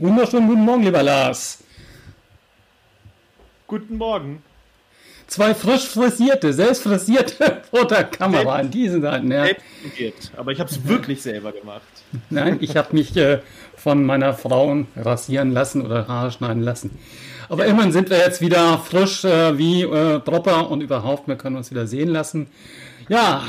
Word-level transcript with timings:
Wunderschönen 0.00 0.46
guten 0.46 0.64
Morgen, 0.64 0.84
lieber 0.84 1.02
Lars. 1.02 1.58
Guten 3.66 3.96
Morgen. 3.96 4.44
Zwei 5.26 5.56
frisch 5.56 5.88
frisierte, 5.88 6.52
selbst 6.52 6.84
frisierte 6.84 7.62
vor 7.70 7.84
der 7.84 8.04
Kamera 8.04 8.54
an 8.54 8.70
diesen 8.70 9.02
Seiten. 9.02 9.32
Ja. 9.32 9.46
Aber 10.36 10.52
ich 10.52 10.60
habe 10.60 10.70
es 10.70 10.86
wirklich 10.86 11.20
selber 11.20 11.50
gemacht. 11.50 11.82
Nein, 12.30 12.58
ich 12.60 12.76
habe 12.76 12.94
mich 12.94 13.16
äh, 13.16 13.40
von 13.76 14.04
meiner 14.04 14.34
Frau 14.34 14.84
rasieren 14.94 15.50
lassen 15.50 15.84
oder 15.84 16.06
Haare 16.06 16.30
schneiden 16.30 16.62
lassen. 16.62 16.96
Aber 17.48 17.64
ja. 17.64 17.72
immerhin 17.72 17.90
sind 17.90 18.08
wir 18.08 18.18
jetzt 18.18 18.40
wieder 18.40 18.78
frisch 18.78 19.24
äh, 19.24 19.58
wie 19.58 19.82
äh, 19.82 20.20
Dropper 20.20 20.70
und 20.70 20.80
überhaupt, 20.80 21.26
wir 21.26 21.34
können 21.34 21.56
uns 21.56 21.72
wieder 21.72 21.88
sehen 21.88 22.10
lassen. 22.10 22.46
Ja, 23.08 23.42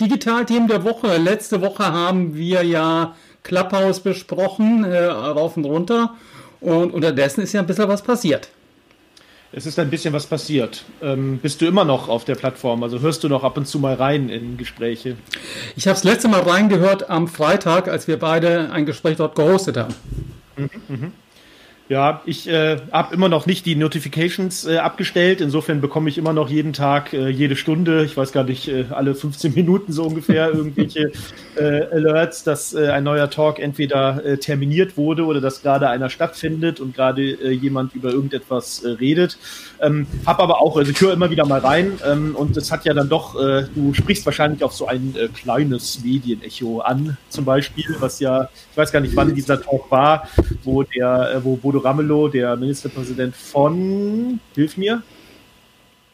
Digitalthemen 0.00 0.66
der 0.66 0.82
Woche. 0.82 1.16
Letzte 1.16 1.60
Woche 1.60 1.84
haben 1.84 2.34
wir 2.34 2.64
ja 2.64 3.14
Clubhouse 3.42 4.00
besprochen, 4.00 4.84
äh, 4.84 5.04
rauf 5.04 5.56
und 5.56 5.64
runter. 5.64 6.14
Und 6.60 6.92
unterdessen 6.92 7.42
ist 7.42 7.52
ja 7.52 7.60
ein 7.60 7.66
bisschen 7.66 7.88
was 7.88 8.02
passiert. 8.02 8.48
Es 9.54 9.66
ist 9.66 9.78
ein 9.78 9.90
bisschen 9.90 10.14
was 10.14 10.26
passiert. 10.26 10.84
Ähm, 11.02 11.38
bist 11.38 11.60
du 11.60 11.66
immer 11.66 11.84
noch 11.84 12.08
auf 12.08 12.24
der 12.24 12.36
Plattform? 12.36 12.82
Also 12.82 13.00
hörst 13.00 13.22
du 13.22 13.28
noch 13.28 13.44
ab 13.44 13.58
und 13.58 13.66
zu 13.66 13.78
mal 13.78 13.94
rein 13.94 14.30
in 14.30 14.56
Gespräche? 14.56 15.16
Ich 15.76 15.86
habe 15.86 15.94
das 15.94 16.04
letzte 16.04 16.28
Mal 16.28 16.40
reingehört 16.40 17.10
am 17.10 17.28
Freitag, 17.28 17.88
als 17.88 18.08
wir 18.08 18.18
beide 18.18 18.70
ein 18.72 18.86
Gespräch 18.86 19.18
dort 19.18 19.34
gehostet 19.34 19.76
haben. 19.76 19.94
Mhm, 20.56 20.70
mh. 20.88 21.10
Ja, 21.92 22.22
ich 22.24 22.48
äh, 22.48 22.78
habe 22.90 23.14
immer 23.14 23.28
noch 23.28 23.44
nicht 23.44 23.66
die 23.66 23.74
Notifications 23.74 24.66
äh, 24.66 24.78
abgestellt. 24.78 25.42
Insofern 25.42 25.82
bekomme 25.82 26.08
ich 26.08 26.16
immer 26.16 26.32
noch 26.32 26.48
jeden 26.48 26.72
Tag, 26.72 27.12
äh, 27.12 27.28
jede 27.28 27.54
Stunde, 27.54 28.02
ich 28.06 28.16
weiß 28.16 28.32
gar 28.32 28.44
nicht, 28.44 28.66
äh, 28.66 28.86
alle 28.88 29.14
15 29.14 29.52
Minuten 29.56 29.92
so 29.92 30.04
ungefähr 30.04 30.48
irgendwelche 30.54 31.12
äh, 31.54 31.82
Alerts, 31.92 32.44
dass 32.44 32.72
äh, 32.72 32.88
ein 32.88 33.04
neuer 33.04 33.28
Talk 33.28 33.58
entweder 33.58 34.38
terminiert 34.40 34.96
wurde 34.96 35.26
oder 35.26 35.42
dass 35.42 35.60
gerade 35.60 35.90
einer 35.90 36.08
stattfindet 36.08 36.80
und 36.80 36.94
gerade 36.94 37.22
jemand 37.52 37.94
über 37.94 38.10
irgendetwas 38.10 38.82
redet. 38.84 39.36
Ähm, 39.82 40.06
hab 40.24 40.40
aber 40.40 40.62
auch, 40.62 40.78
also 40.78 40.90
ich 40.90 41.00
höre 41.00 41.12
immer 41.12 41.28
wieder 41.28 41.44
mal 41.44 41.60
rein 41.60 41.98
ähm, 42.06 42.34
und 42.34 42.56
es 42.56 42.72
hat 42.72 42.86
ja 42.86 42.94
dann 42.94 43.10
doch, 43.10 43.34
du 43.34 43.92
sprichst 43.92 44.24
wahrscheinlich 44.24 44.62
auf 44.64 44.72
so 44.72 44.86
ein 44.86 45.14
kleines 45.34 46.02
Medienecho 46.02 46.80
an, 46.80 47.18
zum 47.28 47.44
Beispiel, 47.44 47.84
was 47.98 48.20
ja, 48.20 48.48
ich 48.70 48.76
weiß 48.76 48.92
gar 48.92 49.00
nicht, 49.00 49.14
wann 49.14 49.34
dieser 49.34 49.60
Talk 49.60 49.90
war, 49.90 50.28
wo 50.62 50.82
der, 50.84 51.40
wo 51.42 51.56
Bodo 51.56 51.81
Ramelow, 51.82 52.28
der 52.28 52.56
Ministerpräsident 52.56 53.34
von, 53.34 54.40
hilf 54.54 54.76
mir. 54.76 55.02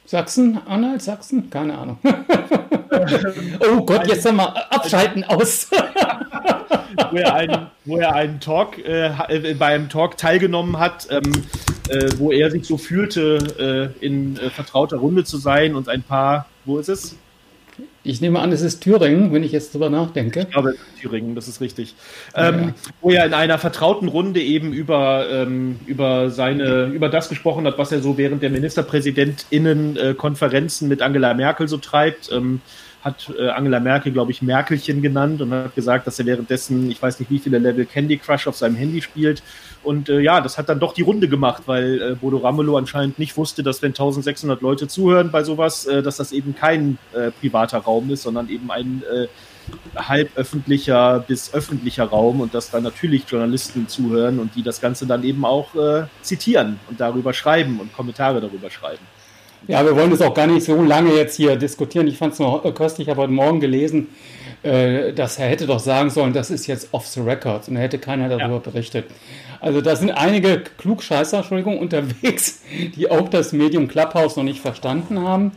Sachsen, 0.05 0.58
Anhalt, 0.66 1.02
Sachsen? 1.02 1.50
Keine 1.50 1.77
Ahnung. 1.77 1.98
oh 3.70 3.84
Gott, 3.84 4.06
jetzt 4.06 4.24
haben 4.27 4.36
wir 4.36 4.72
abschalten 4.72 5.22
aus. 5.24 5.69
wo, 7.11 7.16
er 7.16 7.34
einen, 7.34 7.66
wo 7.84 7.98
er 7.98 8.14
einen 8.14 8.41
Talk, 8.41 8.78
äh, 8.78 9.08
äh, 9.28 9.55
bei 9.55 9.66
einem 9.66 9.89
Talk 9.89 10.16
teilgenommen 10.16 10.78
hat, 10.78 11.08
ähm, 11.11 11.44
äh, 11.89 12.11
wo 12.16 12.33
er 12.33 12.50
sich 12.50 12.66
so 12.66 12.78
fühlte, 12.78 13.92
äh, 14.00 14.05
in 14.05 14.39
äh, 14.39 14.50
vertrauter 14.50 14.96
Runde 14.96 15.24
zu 15.24 15.36
sein 15.36 15.74
und 15.74 15.89
ein 15.89 16.02
paar, 16.02 16.46
wo 16.64 16.78
ist 16.78 16.89
es? 16.89 17.16
Ich 18.04 18.20
nehme 18.20 18.38
an, 18.41 18.52
es 18.52 18.60
ist 18.62 18.80
Thüringen, 18.80 19.32
wenn 19.32 19.42
ich 19.42 19.50
jetzt 19.52 19.74
drüber 19.74 19.91
nachdenke. 19.91 20.41
Ich 20.41 20.50
glaube, 20.50 20.70
es 20.70 20.77
ist 20.77 21.00
Thüringen, 21.00 21.34
das 21.34 21.48
ist 21.48 21.60
richtig. 21.60 21.94
Ähm, 22.34 22.68
ja. 22.68 22.74
Wo 23.00 23.10
er 23.10 23.27
in 23.27 23.34
einer 23.34 23.58
vertrauten 23.58 24.06
Runde 24.08 24.40
eben 24.40 24.72
über, 24.72 25.27
ähm, 25.30 25.80
über 25.86 26.30
seine, 26.30 26.86
über 26.86 27.08
das 27.08 27.28
gesprochen 27.28 27.66
hat, 27.66 27.77
was 27.77 27.90
er 27.92 28.00
so 28.00 28.16
während 28.16 28.42
der 28.42 28.50
MinisterpräsidentInnen-Konferenzen 28.50 30.88
mit 30.88 31.02
Angela 31.02 31.34
Merkel 31.34 31.68
so 31.68 31.77
treibt. 31.77 32.30
Ähm, 32.32 32.60
hat 33.02 33.32
äh, 33.38 33.48
Angela 33.48 33.80
Merkel, 33.80 34.12
glaube 34.12 34.32
ich, 34.32 34.42
Merkelchen 34.42 35.02
genannt 35.02 35.40
und 35.40 35.52
hat 35.52 35.74
gesagt, 35.74 36.06
dass 36.06 36.18
er 36.18 36.27
währenddessen, 36.27 36.90
ich 36.90 37.00
weiß 37.00 37.20
nicht 37.20 37.30
wie 37.30 37.39
viele 37.39 37.58
Level 37.58 37.86
Candy 37.86 38.17
Crush 38.17 38.46
auf 38.46 38.56
seinem 38.56 38.77
Handy 38.77 39.02
spielt. 39.02 39.42
Und 39.84 40.08
äh, 40.08 40.20
ja, 40.20 40.40
das 40.40 40.58
hat 40.58 40.68
dann 40.68 40.80
doch 40.80 40.92
die 40.92 41.02
Runde 41.02 41.28
gemacht, 41.28 41.62
weil 41.67 42.02
äh, 42.02 42.14
Bodo 42.14 42.39
Ramelow 42.39 42.77
anscheinend 42.77 43.18
nicht 43.18 43.36
wusste, 43.36 43.62
dass 43.62 43.83
wenn 43.83 43.90
1600 43.90 44.61
Leute 44.61 44.89
zuhören 44.89 45.30
bei 45.30 45.45
sowas, 45.45 45.86
äh, 45.86 46.02
dass 46.02 46.17
das 46.17 46.33
eben 46.33 46.55
kein 46.55 46.98
äh, 47.14 47.30
privater 47.30 47.78
Raum 47.78 48.11
ist, 48.11 48.23
sondern 48.23 48.48
eben 48.48 48.70
ein 48.70 49.02
äh, 49.12 49.28
halb 49.96 50.36
öffentlicher 50.36 51.20
bis 51.20 51.52
öffentlicher 51.55 52.05
Raum 52.05 52.40
und 52.40 52.55
dass 52.55 52.70
dann 52.70 52.83
natürlich 52.83 53.24
Journalisten 53.28 53.89
zuhören 53.89 54.39
und 54.39 54.55
die 54.55 54.62
das 54.62 54.80
Ganze 54.80 55.06
dann 55.06 55.24
eben 55.24 55.44
auch 55.44 55.74
äh, 55.74 56.05
zitieren 56.23 56.80
und 56.89 57.00
darüber 57.00 57.33
schreiben 57.33 57.78
und 57.80 57.92
Kommentare 57.92 58.40
darüber 58.40 58.70
schreiben. 58.70 59.05
Ja, 59.68 59.84
wir 59.84 59.95
wollen 59.95 60.11
das 60.11 60.23
auch 60.23 60.33
gar 60.33 60.46
nicht 60.46 60.64
so 60.64 60.80
lange 60.83 61.12
jetzt 61.12 61.36
hier 61.36 61.55
diskutieren. 61.56 62.06
Ich 62.06 62.17
fand 62.17 62.33
es 62.33 62.39
noch 62.39 62.62
köstlich, 62.74 63.06
ich 63.06 63.11
habe 63.11 63.20
heute 63.20 63.33
Morgen 63.34 63.61
gelesen, 63.61 64.08
äh, 64.62 65.12
dass 65.12 65.39
er 65.39 65.46
hätte 65.46 65.67
doch 65.67 65.79
sagen 65.79 66.08
sollen, 66.08 66.33
das 66.33 66.51
ist 66.51 66.67
jetzt 66.67 66.89
off 66.92 67.06
the 67.06 67.20
record 67.20 67.68
und 67.68 67.74
da 67.74 67.83
hätte 67.83 67.98
keiner 67.98 68.30
darüber 68.30 68.55
ja. 68.55 68.58
berichtet. 68.61 69.05
Also 69.61 69.83
da 69.83 69.95
sind 69.95 70.11
einige 70.12 70.62
Klugscheißer, 70.79 71.39
Entschuldigung, 71.39 71.79
unterwegs, 71.80 72.62
die 72.96 73.11
auch 73.11 73.29
das 73.29 73.52
Medium 73.52 73.89
Clubhouse 73.89 74.36
noch 74.36 74.42
nicht 74.42 74.61
verstanden 74.61 75.20
haben 75.20 75.52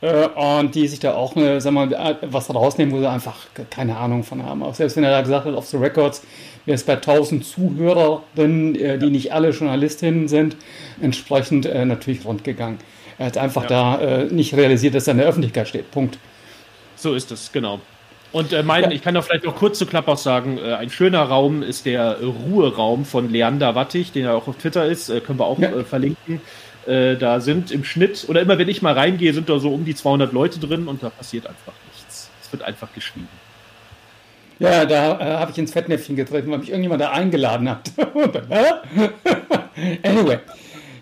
äh, 0.00 0.28
und 0.28 0.74
die 0.74 0.88
sich 0.88 1.00
da 1.00 1.12
auch 1.12 1.36
äh, 1.36 1.60
sag 1.60 1.72
mal, 1.74 2.16
was 2.22 2.48
rausnehmen, 2.54 2.94
wo 2.94 3.00
sie 3.00 3.10
einfach 3.10 3.36
keine 3.68 3.98
Ahnung 3.98 4.24
von 4.24 4.42
haben. 4.42 4.62
Auch 4.62 4.74
selbst 4.74 4.96
wenn 4.96 5.04
er 5.04 5.10
da 5.10 5.20
gesagt 5.20 5.44
hat, 5.44 5.54
off 5.54 5.66
the 5.66 5.76
records, 5.76 6.22
wäre 6.64 6.76
es 6.76 6.84
bei 6.84 6.94
1000 6.94 7.44
Zuhörerinnen, 7.44 8.74
äh, 8.76 8.96
die 8.96 9.10
nicht 9.10 9.34
alle 9.34 9.50
Journalistinnen 9.50 10.28
sind, 10.28 10.56
entsprechend 11.02 11.66
natürlich 11.66 12.24
rundgegangen. 12.24 12.78
Er 13.20 13.26
hat 13.26 13.36
einfach 13.36 13.64
ja. 13.64 13.68
da 13.68 14.00
äh, 14.00 14.24
nicht 14.32 14.54
realisiert, 14.54 14.94
dass 14.94 15.06
er 15.06 15.10
in 15.10 15.18
der 15.18 15.26
Öffentlichkeit 15.26 15.68
steht. 15.68 15.90
Punkt. 15.90 16.18
So 16.96 17.12
ist 17.14 17.30
es, 17.30 17.52
genau. 17.52 17.78
Und 18.32 18.54
äh, 18.54 18.62
mein, 18.62 18.84
ja. 18.84 18.90
ich 18.92 19.02
kann 19.02 19.14
auch 19.14 19.24
vielleicht 19.24 19.44
noch 19.44 19.56
kurz 19.56 19.78
zu 19.78 19.84
Clubhouse 19.84 20.22
sagen, 20.22 20.56
äh, 20.56 20.72
ein 20.72 20.88
schöner 20.88 21.24
Raum 21.24 21.62
ist 21.62 21.84
der 21.84 22.18
Ruheraum 22.22 23.04
von 23.04 23.28
Leander 23.30 23.74
Wattig, 23.74 24.12
den 24.12 24.24
er 24.24 24.36
auch 24.36 24.48
auf 24.48 24.56
Twitter 24.56 24.86
ist, 24.86 25.10
äh, 25.10 25.20
können 25.20 25.38
wir 25.38 25.44
auch 25.44 25.58
ja. 25.58 25.68
Äh, 25.68 25.84
verlinken. 25.84 26.40
Äh, 26.86 27.16
da 27.16 27.40
sind 27.40 27.70
im 27.70 27.84
Schnitt, 27.84 28.24
oder 28.26 28.40
immer 28.40 28.56
wenn 28.56 28.70
ich 28.70 28.80
mal 28.80 28.94
reingehe, 28.94 29.34
sind 29.34 29.50
da 29.50 29.58
so 29.58 29.68
um 29.68 29.84
die 29.84 29.94
200 29.94 30.32
Leute 30.32 30.58
drin 30.58 30.88
und 30.88 31.02
da 31.02 31.10
passiert 31.10 31.46
einfach 31.46 31.74
nichts. 31.92 32.30
Es 32.40 32.50
wird 32.50 32.62
einfach 32.62 32.90
geschrieben. 32.94 33.28
Ja, 34.58 34.86
da 34.86 35.40
habe 35.40 35.50
ich 35.50 35.58
ins 35.58 35.74
Fettnäpfchen 35.74 36.16
getreten, 36.16 36.50
weil 36.50 36.58
mich 36.58 36.70
irgendjemand 36.70 37.02
da 37.02 37.10
eingeladen 37.10 37.68
hat. 37.68 37.92
anyway. 40.04 40.38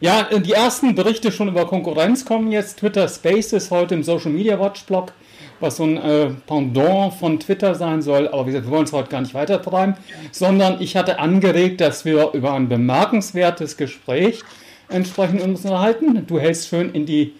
Ja, 0.00 0.28
die 0.32 0.52
ersten 0.52 0.94
Berichte 0.94 1.32
schon 1.32 1.48
über 1.48 1.66
Konkurrenz 1.66 2.24
kommen 2.24 2.52
jetzt. 2.52 2.78
Twitter 2.78 3.08
Spaces 3.08 3.72
heute 3.72 3.96
im 3.96 4.04
Social 4.04 4.30
Media 4.30 4.60
Watch 4.60 4.84
Blog, 4.84 5.12
was 5.58 5.78
so 5.78 5.82
ein 5.82 5.96
äh, 5.96 6.30
Pendant 6.46 7.14
von 7.14 7.40
Twitter 7.40 7.74
sein 7.74 8.00
soll. 8.00 8.28
Aber 8.28 8.46
wie 8.46 8.52
gesagt, 8.52 8.66
wir 8.66 8.70
wollen 8.70 8.84
es 8.84 8.92
heute 8.92 9.10
gar 9.10 9.22
nicht 9.22 9.34
weiter 9.34 9.60
treiben, 9.60 9.96
sondern 10.30 10.80
ich 10.80 10.96
hatte 10.96 11.18
angeregt, 11.18 11.80
dass 11.80 12.04
wir 12.04 12.30
über 12.32 12.52
ein 12.52 12.68
bemerkenswertes 12.68 13.76
Gespräch 13.76 14.42
entsprechend 14.88 15.42
uns 15.42 15.64
unterhalten. 15.64 16.24
Du 16.28 16.38
hältst 16.38 16.68
schön 16.68 16.92
in 16.92 17.04
die 17.04 17.34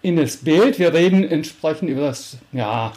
in 0.00 0.16
das 0.16 0.38
Bild. 0.38 0.78
Wir 0.78 0.94
reden 0.94 1.24
entsprechend 1.24 1.90
über 1.90 2.00
das, 2.06 2.38
ja, 2.52 2.92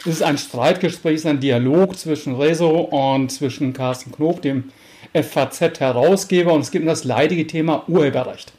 es 0.00 0.06
ist 0.06 0.22
ein 0.22 0.38
Streitgespräch, 0.38 1.16
es 1.16 1.20
ist 1.20 1.26
ein 1.26 1.40
Dialog 1.40 1.98
zwischen 1.98 2.34
Rezo 2.34 2.80
und 2.80 3.30
zwischen 3.30 3.74
Carsten 3.74 4.10
Knob, 4.10 4.40
dem 4.40 4.72
FAZ-Herausgeber 5.14 6.52
und 6.52 6.60
es 6.60 6.70
geht 6.70 6.82
um 6.82 6.88
das 6.88 7.04
leidige 7.04 7.46
Thema 7.46 7.84
Urheberrecht. 7.88 8.52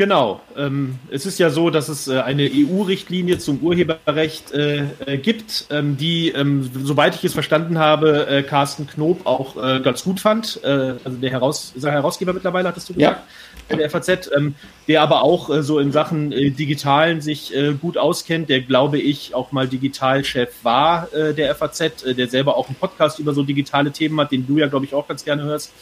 Genau. 0.00 0.40
Ähm, 0.56 0.98
es 1.10 1.26
ist 1.26 1.38
ja 1.38 1.50
so, 1.50 1.68
dass 1.68 1.90
es 1.90 2.08
äh, 2.08 2.20
eine 2.20 2.50
EU-Richtlinie 2.50 3.36
zum 3.36 3.58
Urheberrecht 3.58 4.50
äh, 4.50 4.84
äh, 5.04 5.18
gibt, 5.18 5.66
ähm, 5.68 5.98
die, 5.98 6.30
ähm, 6.30 6.70
soweit 6.72 7.16
ich 7.16 7.24
es 7.24 7.34
verstanden 7.34 7.78
habe, 7.78 8.26
äh, 8.26 8.42
Carsten 8.42 8.86
Knob 8.86 9.26
auch 9.26 9.62
äh, 9.62 9.80
ganz 9.80 10.02
gut 10.02 10.18
fand. 10.18 10.58
Äh, 10.64 10.94
also 11.04 11.18
der 11.20 11.30
Heraus 11.30 11.74
Herausgeber 11.78 12.32
mittlerweile, 12.32 12.68
hattest 12.68 12.88
du 12.88 12.94
gesagt? 12.94 13.20
Ja. 13.68 13.76
Der 13.76 13.90
FAZ, 13.90 14.30
ähm, 14.34 14.54
der 14.88 15.02
aber 15.02 15.22
auch 15.22 15.50
so 15.60 15.78
in 15.78 15.92
Sachen 15.92 16.30
Digitalen 16.30 17.20
sich 17.20 17.52
gut 17.80 17.98
auskennt, 17.98 18.48
der, 18.48 18.62
glaube 18.62 18.98
ich, 18.98 19.34
auch 19.34 19.52
mal 19.52 19.68
Digitalchef 19.68 20.48
war 20.64 21.08
der 21.12 21.54
FAZ, 21.54 22.02
der 22.04 22.26
selber 22.26 22.56
auch 22.56 22.66
einen 22.66 22.74
Podcast 22.74 23.20
über 23.20 23.32
so 23.32 23.44
digitale 23.44 23.92
Themen 23.92 24.18
hat, 24.18 24.32
den 24.32 24.44
du 24.44 24.58
ja, 24.58 24.66
glaube 24.66 24.86
ich, 24.86 24.94
auch 24.94 25.06
ganz 25.06 25.24
gerne 25.24 25.44
hörst. 25.44 25.72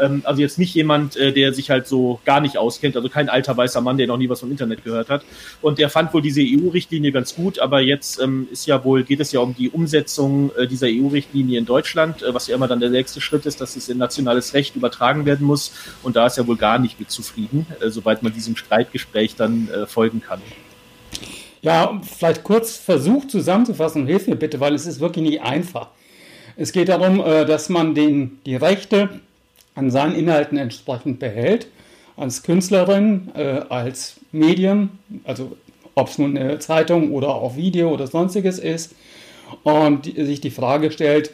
Ähm, 0.00 0.22
also 0.24 0.40
jetzt 0.40 0.58
nicht 0.58 0.74
jemand, 0.74 1.16
äh, 1.16 1.32
der 1.32 1.52
sich 1.52 1.70
halt 1.70 1.86
so 1.86 2.20
gar 2.24 2.40
nicht 2.40 2.58
auskennt, 2.58 2.96
also 2.96 3.08
kein 3.08 3.28
alter 3.28 3.56
weißer 3.56 3.80
Mann, 3.80 3.98
der 3.98 4.06
noch 4.06 4.16
nie 4.16 4.28
was 4.28 4.40
vom 4.40 4.50
Internet 4.50 4.84
gehört 4.84 5.08
hat. 5.08 5.24
Und 5.62 5.78
der 5.78 5.90
fand 5.90 6.12
wohl 6.14 6.22
diese 6.22 6.40
EU-Richtlinie 6.42 7.12
ganz 7.12 7.34
gut, 7.34 7.58
aber 7.58 7.80
jetzt 7.80 8.20
ähm, 8.20 8.48
ist 8.50 8.66
ja 8.66 8.84
wohl, 8.84 9.04
geht 9.04 9.20
es 9.20 9.32
ja 9.32 9.40
um 9.40 9.54
die 9.54 9.70
Umsetzung 9.70 10.50
äh, 10.56 10.66
dieser 10.66 10.86
EU-Richtlinie 10.88 11.58
in 11.58 11.66
Deutschland, 11.66 12.22
äh, 12.22 12.34
was 12.34 12.46
ja 12.46 12.54
immer 12.54 12.68
dann 12.68 12.80
der 12.80 12.90
nächste 12.90 13.20
Schritt 13.20 13.46
ist, 13.46 13.60
dass 13.60 13.76
es 13.76 13.88
in 13.88 13.98
nationales 13.98 14.54
Recht 14.54 14.76
übertragen 14.76 15.26
werden 15.26 15.46
muss. 15.46 15.72
Und 16.02 16.16
da 16.16 16.26
ist 16.26 16.38
er 16.38 16.46
wohl 16.46 16.56
gar 16.56 16.78
nicht 16.78 16.98
mit 16.98 17.10
zufrieden, 17.10 17.66
äh, 17.80 17.90
soweit 17.90 18.22
man 18.22 18.32
diesem 18.32 18.56
Streitgespräch 18.56 19.36
dann 19.36 19.68
äh, 19.68 19.86
folgen 19.86 20.20
kann. 20.20 20.40
Ja, 21.62 22.00
vielleicht 22.02 22.44
kurz 22.44 22.76
versucht 22.76 23.30
zusammenzufassen, 23.30 24.06
hilf 24.06 24.28
mir 24.28 24.36
bitte, 24.36 24.60
weil 24.60 24.74
es 24.74 24.86
ist 24.86 25.00
wirklich 25.00 25.28
nicht 25.28 25.42
einfach. 25.42 25.88
Es 26.56 26.72
geht 26.72 26.88
darum, 26.88 27.20
äh, 27.20 27.44
dass 27.44 27.68
man 27.68 27.94
den, 27.94 28.38
die 28.46 28.56
Rechte 28.56 29.20
an 29.76 29.90
seinen 29.90 30.16
Inhalten 30.16 30.58
entsprechend 30.58 31.20
behält, 31.20 31.68
als 32.16 32.42
Künstlerin, 32.42 33.30
äh, 33.34 33.60
als 33.68 34.16
Medium, 34.32 34.90
also 35.24 35.56
ob 35.94 36.08
es 36.08 36.18
nun 36.18 36.36
eine 36.36 36.58
Zeitung 36.58 37.12
oder 37.12 37.28
auch 37.28 37.56
Video 37.56 37.90
oder 37.92 38.06
sonstiges 38.06 38.58
ist, 38.58 38.94
und 39.62 40.06
sich 40.06 40.40
die 40.40 40.50
Frage 40.50 40.90
stellt, 40.90 41.30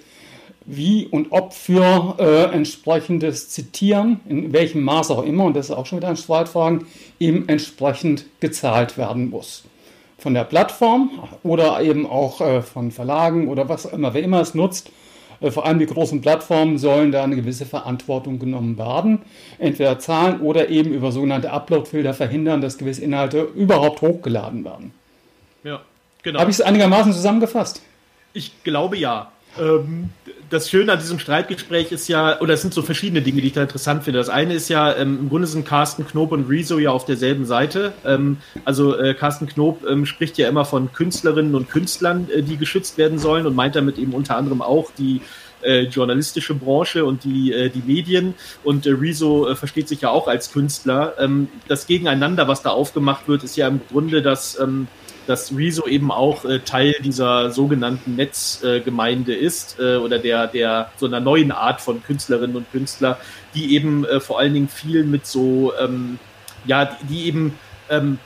wie 0.65 1.07
und 1.07 1.29
ob 1.31 1.55
für 1.55 2.17
äh, 2.19 2.55
entsprechendes 2.55 3.49
Zitieren, 3.49 4.21
in 4.29 4.53
welchem 4.53 4.83
Maß 4.83 5.11
auch 5.11 5.25
immer, 5.25 5.45
und 5.45 5.57
das 5.57 5.71
ist 5.71 5.77
auch 5.77 5.87
schon 5.87 5.99
wieder 5.99 6.09
ein 6.09 6.17
Streitfragen, 6.17 6.87
eben 7.19 7.49
entsprechend 7.49 8.27
gezahlt 8.41 8.99
werden 8.99 9.31
muss. 9.31 9.65
Von 10.19 10.35
der 10.35 10.45
Plattform 10.45 11.11
oder 11.43 11.81
eben 11.83 12.07
auch 12.07 12.41
äh, 12.41 12.63
von 12.63 12.93
Verlagen 12.93 13.49
oder 13.49 13.69
was 13.69 13.87
immer, 13.87 14.15
wer 14.15 14.23
immer 14.23 14.41
es 14.41 14.55
nutzt. 14.55 14.91
Äh, 15.43 15.51
vor 15.51 15.67
allem 15.67 15.79
die 15.79 15.87
großen 15.87 16.21
Plattformen 16.21 16.79
sollen 16.79 17.13
da 17.13 17.25
eine 17.25 17.37
gewisse 17.37 17.67
Verantwortung 17.67 18.39
genommen 18.39 18.79
werden. 18.79 19.23
Entweder 19.59 19.99
zahlen 19.99 20.41
oder 20.41 20.69
eben 20.69 20.93
über 20.93 21.13
sogenannte 21.13 21.51
Upload-Filter 21.51 22.15
verhindern, 22.15 22.61
dass 22.61 22.79
gewisse 22.79 23.03
Inhalte 23.03 23.43
überhaupt 23.55 24.01
hochgeladen 24.01 24.65
werden. 24.65 24.93
Ja, 25.65 25.83
genau. 26.23 26.41
Habe 26.41 26.51
ich 26.51 26.59
es 26.59 26.63
einigermaßen 26.63 27.13
zusammengefasst? 27.13 27.83
Ich 28.33 28.63
glaube 28.65 28.97
ja. 28.97 29.31
Ähm, 29.59 30.11
das 30.51 30.69
Schöne 30.69 30.93
an 30.93 30.99
diesem 30.99 31.19
Streitgespräch 31.19 31.93
ist 31.93 32.09
ja, 32.09 32.41
oder 32.41 32.55
es 32.55 32.63
sind 32.63 32.75
so 32.75 32.83
verschiedene 32.83 33.23
Dinge, 33.23 33.41
die 33.41 33.49
ich 33.49 33.53
da 33.55 33.63
interessant 33.63 34.05
finde. 34.05 34.19
Das 34.19 34.29
eine 34.29 34.55
ist 34.55 34.69
ja, 34.69 34.95
ähm, 34.95 35.19
im 35.21 35.29
Grunde 35.29 35.47
sind 35.47 35.67
Carsten 35.67 36.07
Knob 36.07 36.33
und 36.33 36.49
Rezo 36.49 36.79
ja 36.79 36.91
auf 36.91 37.07
derselben 37.07 37.47
Seite. 37.47 37.93
Ähm, 38.05 38.39
also 38.65 38.97
äh, 38.99 39.15
Carsten 39.15 39.47
Knob 39.47 39.85
ähm, 39.89 40.05
spricht 40.05 40.37
ja 40.39 40.49
immer 40.49 40.65
von 40.65 40.93
Künstlerinnen 40.93 41.55
und 41.55 41.71
Künstlern, 41.71 42.29
äh, 42.31 42.43
die 42.43 42.59
geschützt 42.59 42.99
werden 42.99 43.19
sollen 43.19 43.47
und 43.47 43.55
meint 43.55 43.77
damit 43.77 43.99
eben 43.99 44.13
unter 44.13 44.37
anderem 44.37 44.61
auch 44.61 44.91
die 44.99 45.23
äh, 45.63 45.83
journalistische 45.83 46.55
Branche 46.55 47.05
und 47.05 47.25
die, 47.25 47.53
äh, 47.53 47.71
die 47.71 47.83
Medien. 47.87 48.35
Und 48.65 48.87
äh, 48.87 48.91
Rezo 48.91 49.49
äh, 49.49 49.57
versteht 49.57 49.89
sich 49.89 50.03
ja 50.03 50.11
auch 50.11 50.29
als 50.29 50.53
Künstler. 50.53 51.15
Ähm, 51.19 51.49
das 51.69 51.87
Gegeneinander, 51.87 52.49
was 52.49 52.63
da 52.63 52.71
aufgemacht 52.71 53.29
wird, 53.29 53.45
ist 53.45 53.57
ja 53.57 53.69
im 53.69 53.81
Grunde, 53.91 54.23
dass 54.23 54.59
ähm, 54.59 54.89
dass 55.27 55.57
Rezo 55.57 55.87
eben 55.87 56.11
auch 56.11 56.45
äh, 56.45 56.61
Teil 56.61 56.95
dieser 57.03 57.51
sogenannten 57.51 58.17
Netzgemeinde 58.17 59.35
äh, 59.35 59.39
ist 59.39 59.79
äh, 59.79 59.97
oder 59.97 60.19
der, 60.19 60.47
der 60.47 60.91
so 60.97 61.07
einer 61.07 61.21
neuen 61.21 61.53
Art 61.53 61.81
von 61.81 62.03
Künstlerinnen 62.03 62.57
und 62.57 62.71
Künstler, 62.73 63.19
die 63.55 63.75
eben 63.75 64.05
äh, 64.05 64.21
vor 64.21 64.39
allen 64.39 64.55
Dingen 64.55 64.69
viel 64.69 65.05
mit 65.05 65.27
so, 65.27 65.73
ähm, 65.81 66.19
ja, 66.67 66.97
die 67.09 67.27
eben 67.27 67.59
ähm, 67.91 68.19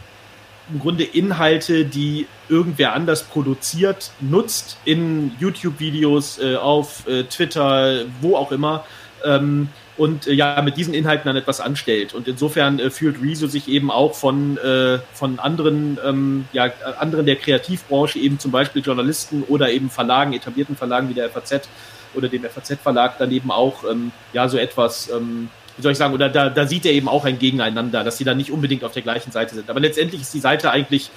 im 0.72 0.80
Grunde 0.80 1.04
Inhalte, 1.04 1.84
die 1.84 2.26
irgendwer 2.48 2.92
anders 2.94 3.24
produziert, 3.24 4.10
nutzt 4.20 4.78
in 4.84 5.32
YouTube-Videos, 5.38 6.38
äh, 6.38 6.56
auf 6.56 7.06
äh, 7.06 7.24
Twitter, 7.24 8.04
wo 8.20 8.36
auch 8.36 8.52
immer. 8.52 8.84
Ähm, 9.24 9.68
und 9.96 10.26
äh, 10.26 10.32
ja 10.32 10.60
mit 10.62 10.76
diesen 10.76 10.94
Inhalten 10.94 11.26
dann 11.26 11.36
etwas 11.36 11.60
anstellt. 11.60 12.14
Und 12.14 12.28
insofern 12.28 12.78
äh, 12.78 12.90
fühlt 12.90 13.22
Rezo 13.22 13.46
sich 13.46 13.68
eben 13.68 13.90
auch 13.90 14.14
von, 14.14 14.58
äh, 14.58 14.98
von 15.14 15.38
anderen, 15.38 15.98
ähm, 16.04 16.46
ja, 16.52 16.70
anderen 16.98 17.26
der 17.26 17.36
Kreativbranche, 17.36 18.18
eben 18.18 18.38
zum 18.38 18.50
Beispiel 18.50 18.82
Journalisten 18.82 19.42
oder 19.44 19.70
eben 19.70 19.90
Verlagen, 19.90 20.32
etablierten 20.32 20.76
Verlagen 20.76 21.08
wie 21.08 21.14
der 21.14 21.30
FAZ 21.30 21.68
oder 22.14 22.28
dem 22.28 22.44
FAZ-Verlag, 22.44 23.18
dann 23.18 23.30
eben 23.30 23.50
auch 23.50 23.84
ähm, 23.90 24.12
ja 24.32 24.48
so 24.48 24.58
etwas, 24.58 25.10
ähm, 25.10 25.48
wie 25.76 25.82
soll 25.82 25.92
ich 25.92 25.98
sagen, 25.98 26.14
oder 26.14 26.28
da, 26.28 26.48
da 26.48 26.66
sieht 26.66 26.86
er 26.86 26.92
eben 26.92 27.08
auch 27.08 27.24
ein 27.24 27.38
Gegeneinander, 27.38 28.04
dass 28.04 28.16
sie 28.18 28.24
dann 28.24 28.38
nicht 28.38 28.50
unbedingt 28.50 28.84
auf 28.84 28.92
der 28.92 29.02
gleichen 29.02 29.32
Seite 29.32 29.54
sind. 29.54 29.68
Aber 29.68 29.80
letztendlich 29.80 30.22
ist 30.22 30.32
die 30.32 30.40
Seite 30.40 30.70
eigentlich 30.70 31.10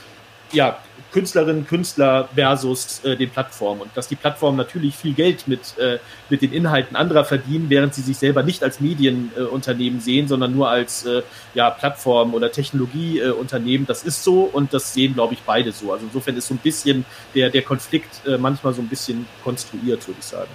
ja, 0.51 0.79
Künstlerinnen, 1.11 1.65
Künstler 1.65 2.29
versus 2.35 3.03
äh, 3.03 3.15
den 3.15 3.29
Plattformen 3.29 3.81
und 3.81 3.91
dass 3.95 4.07
die 4.07 4.15
Plattformen 4.15 4.57
natürlich 4.57 4.95
viel 4.95 5.13
Geld 5.13 5.47
mit, 5.47 5.77
äh, 5.79 5.97
mit 6.29 6.41
den 6.41 6.53
Inhalten 6.53 6.95
anderer 6.95 7.25
verdienen, 7.25 7.69
während 7.69 7.95
sie 7.95 8.01
sich 8.01 8.17
selber 8.17 8.43
nicht 8.43 8.63
als 8.63 8.79
Medienunternehmen 8.79 9.99
äh, 9.99 10.01
sehen, 10.01 10.27
sondern 10.27 10.55
nur 10.55 10.69
als 10.69 11.05
äh, 11.05 11.23
ja, 11.55 11.71
Plattform- 11.71 12.33
oder 12.33 12.51
Technologieunternehmen. 12.51 13.87
das 13.87 14.03
ist 14.03 14.23
so 14.23 14.41
und 14.41 14.73
das 14.73 14.93
sehen, 14.93 15.15
glaube 15.15 15.33
ich, 15.33 15.41
beide 15.41 15.71
so. 15.71 15.91
Also 15.91 16.05
insofern 16.05 16.37
ist 16.37 16.47
so 16.47 16.53
ein 16.53 16.59
bisschen 16.59 17.05
der, 17.33 17.49
der 17.49 17.63
Konflikt 17.63 18.25
äh, 18.27 18.37
manchmal 18.37 18.73
so 18.73 18.81
ein 18.81 18.87
bisschen 18.87 19.25
konstruiert, 19.43 20.07
würde 20.07 20.19
ich 20.19 20.25
sagen. 20.25 20.51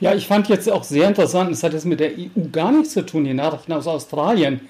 Ja, 0.00 0.14
ich 0.14 0.26
fand 0.26 0.48
jetzt 0.48 0.68
auch 0.68 0.82
sehr 0.82 1.06
interessant, 1.06 1.52
es 1.52 1.62
hat 1.62 1.74
jetzt 1.74 1.84
mit 1.84 2.00
der 2.00 2.10
EU 2.10 2.26
gar 2.50 2.72
nichts 2.72 2.94
zu 2.94 3.06
tun, 3.06 3.24
die 3.24 3.34
Nachrichten 3.34 3.72
aus 3.72 3.86
Australien 3.86 4.60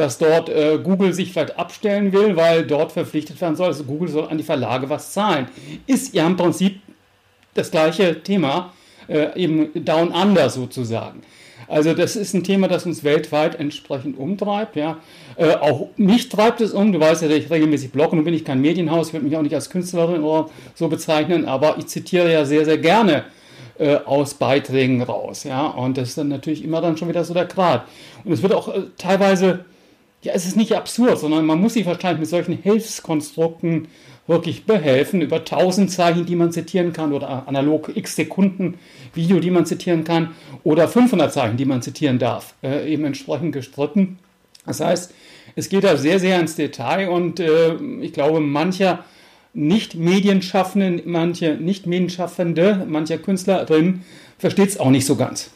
dass 0.00 0.18
dort 0.18 0.48
äh, 0.48 0.78
Google 0.82 1.12
sich 1.12 1.32
vielleicht 1.32 1.58
abstellen 1.58 2.12
will, 2.12 2.34
weil 2.34 2.66
dort 2.66 2.92
verpflichtet 2.92 3.40
werden 3.40 3.54
soll, 3.54 3.66
also 3.66 3.84
Google 3.84 4.08
soll 4.08 4.28
an 4.28 4.38
die 4.38 4.44
Verlage 4.44 4.88
was 4.88 5.12
zahlen. 5.12 5.46
Ist 5.86 6.14
ja 6.14 6.26
im 6.26 6.36
Prinzip 6.36 6.80
das 7.54 7.70
gleiche 7.70 8.22
Thema, 8.22 8.72
äh, 9.08 9.38
eben 9.38 9.84
down 9.84 10.10
under 10.10 10.48
sozusagen. 10.48 11.22
Also 11.68 11.92
das 11.92 12.16
ist 12.16 12.34
ein 12.34 12.42
Thema, 12.42 12.66
das 12.66 12.86
uns 12.86 13.04
weltweit 13.04 13.60
entsprechend 13.60 14.18
umtreibt. 14.18 14.74
Ja. 14.74 14.98
Äh, 15.36 15.54
auch 15.56 15.88
mich 15.96 16.28
treibt 16.30 16.60
es 16.62 16.72
um. 16.72 16.92
Du 16.92 16.98
weißt 16.98 17.22
ja, 17.22 17.28
dass 17.28 17.36
ich 17.36 17.50
regelmäßig 17.50 17.92
blogge. 17.92 18.16
Nun 18.16 18.24
bin 18.24 18.34
ich 18.34 18.44
kein 18.44 18.60
Medienhaus, 18.60 19.08
ich 19.08 19.12
würde 19.12 19.26
mich 19.26 19.36
auch 19.36 19.42
nicht 19.42 19.54
als 19.54 19.68
Künstlerin 19.68 20.22
oder 20.22 20.48
so 20.74 20.88
bezeichnen, 20.88 21.44
aber 21.44 21.76
ich 21.78 21.86
zitiere 21.86 22.32
ja 22.32 22.44
sehr, 22.44 22.64
sehr 22.64 22.78
gerne 22.78 23.24
äh, 23.78 23.96
aus 23.96 24.34
Beiträgen 24.34 25.02
raus. 25.02 25.44
Ja. 25.44 25.66
Und 25.66 25.98
das 25.98 26.08
ist 26.08 26.18
dann 26.18 26.28
natürlich 26.28 26.64
immer 26.64 26.80
dann 26.80 26.96
schon 26.96 27.08
wieder 27.08 27.22
so 27.22 27.34
der 27.34 27.44
Grad. 27.44 27.84
Und 28.24 28.32
es 28.32 28.42
wird 28.42 28.54
auch 28.54 28.74
äh, 28.74 28.82
teilweise 28.96 29.66
ja, 30.22 30.32
es 30.34 30.46
ist 30.46 30.56
nicht 30.56 30.72
absurd, 30.72 31.18
sondern 31.18 31.46
man 31.46 31.60
muss 31.60 31.74
sich 31.74 31.86
wahrscheinlich 31.86 32.20
mit 32.20 32.28
solchen 32.28 32.58
Hilfskonstrukten 32.58 33.88
wirklich 34.26 34.64
behelfen, 34.64 35.22
über 35.22 35.38
1000 35.38 35.90
Zeichen, 35.90 36.26
die 36.26 36.36
man 36.36 36.52
zitieren 36.52 36.92
kann, 36.92 37.12
oder 37.12 37.48
analog 37.48 37.90
x 37.94 38.16
Sekunden 38.16 38.78
Video, 39.14 39.40
die 39.40 39.50
man 39.50 39.66
zitieren 39.66 40.04
kann, 40.04 40.30
oder 40.62 40.88
500 40.88 41.32
Zeichen, 41.32 41.56
die 41.56 41.64
man 41.64 41.82
zitieren 41.82 42.18
darf, 42.18 42.54
äh, 42.62 42.92
eben 42.92 43.04
entsprechend 43.04 43.52
gestritten. 43.52 44.18
Das 44.66 44.80
heißt, 44.80 45.12
es 45.56 45.68
geht 45.68 45.84
da 45.84 45.96
sehr, 45.96 46.20
sehr 46.20 46.38
ins 46.38 46.54
Detail 46.54 47.08
und 47.08 47.40
äh, 47.40 47.74
ich 48.00 48.12
glaube, 48.12 48.40
mancher 48.40 49.04
nicht 49.52 49.96
Medienschaffende, 49.96 51.02
manche 51.06 51.54
nicht 51.54 51.86
Medienschaffende, 51.86 52.86
mancher 52.88 53.18
Künstlerin 53.18 54.02
versteht 54.38 54.68
es 54.68 54.78
auch 54.78 54.90
nicht 54.90 55.06
so 55.06 55.16
ganz. 55.16 55.50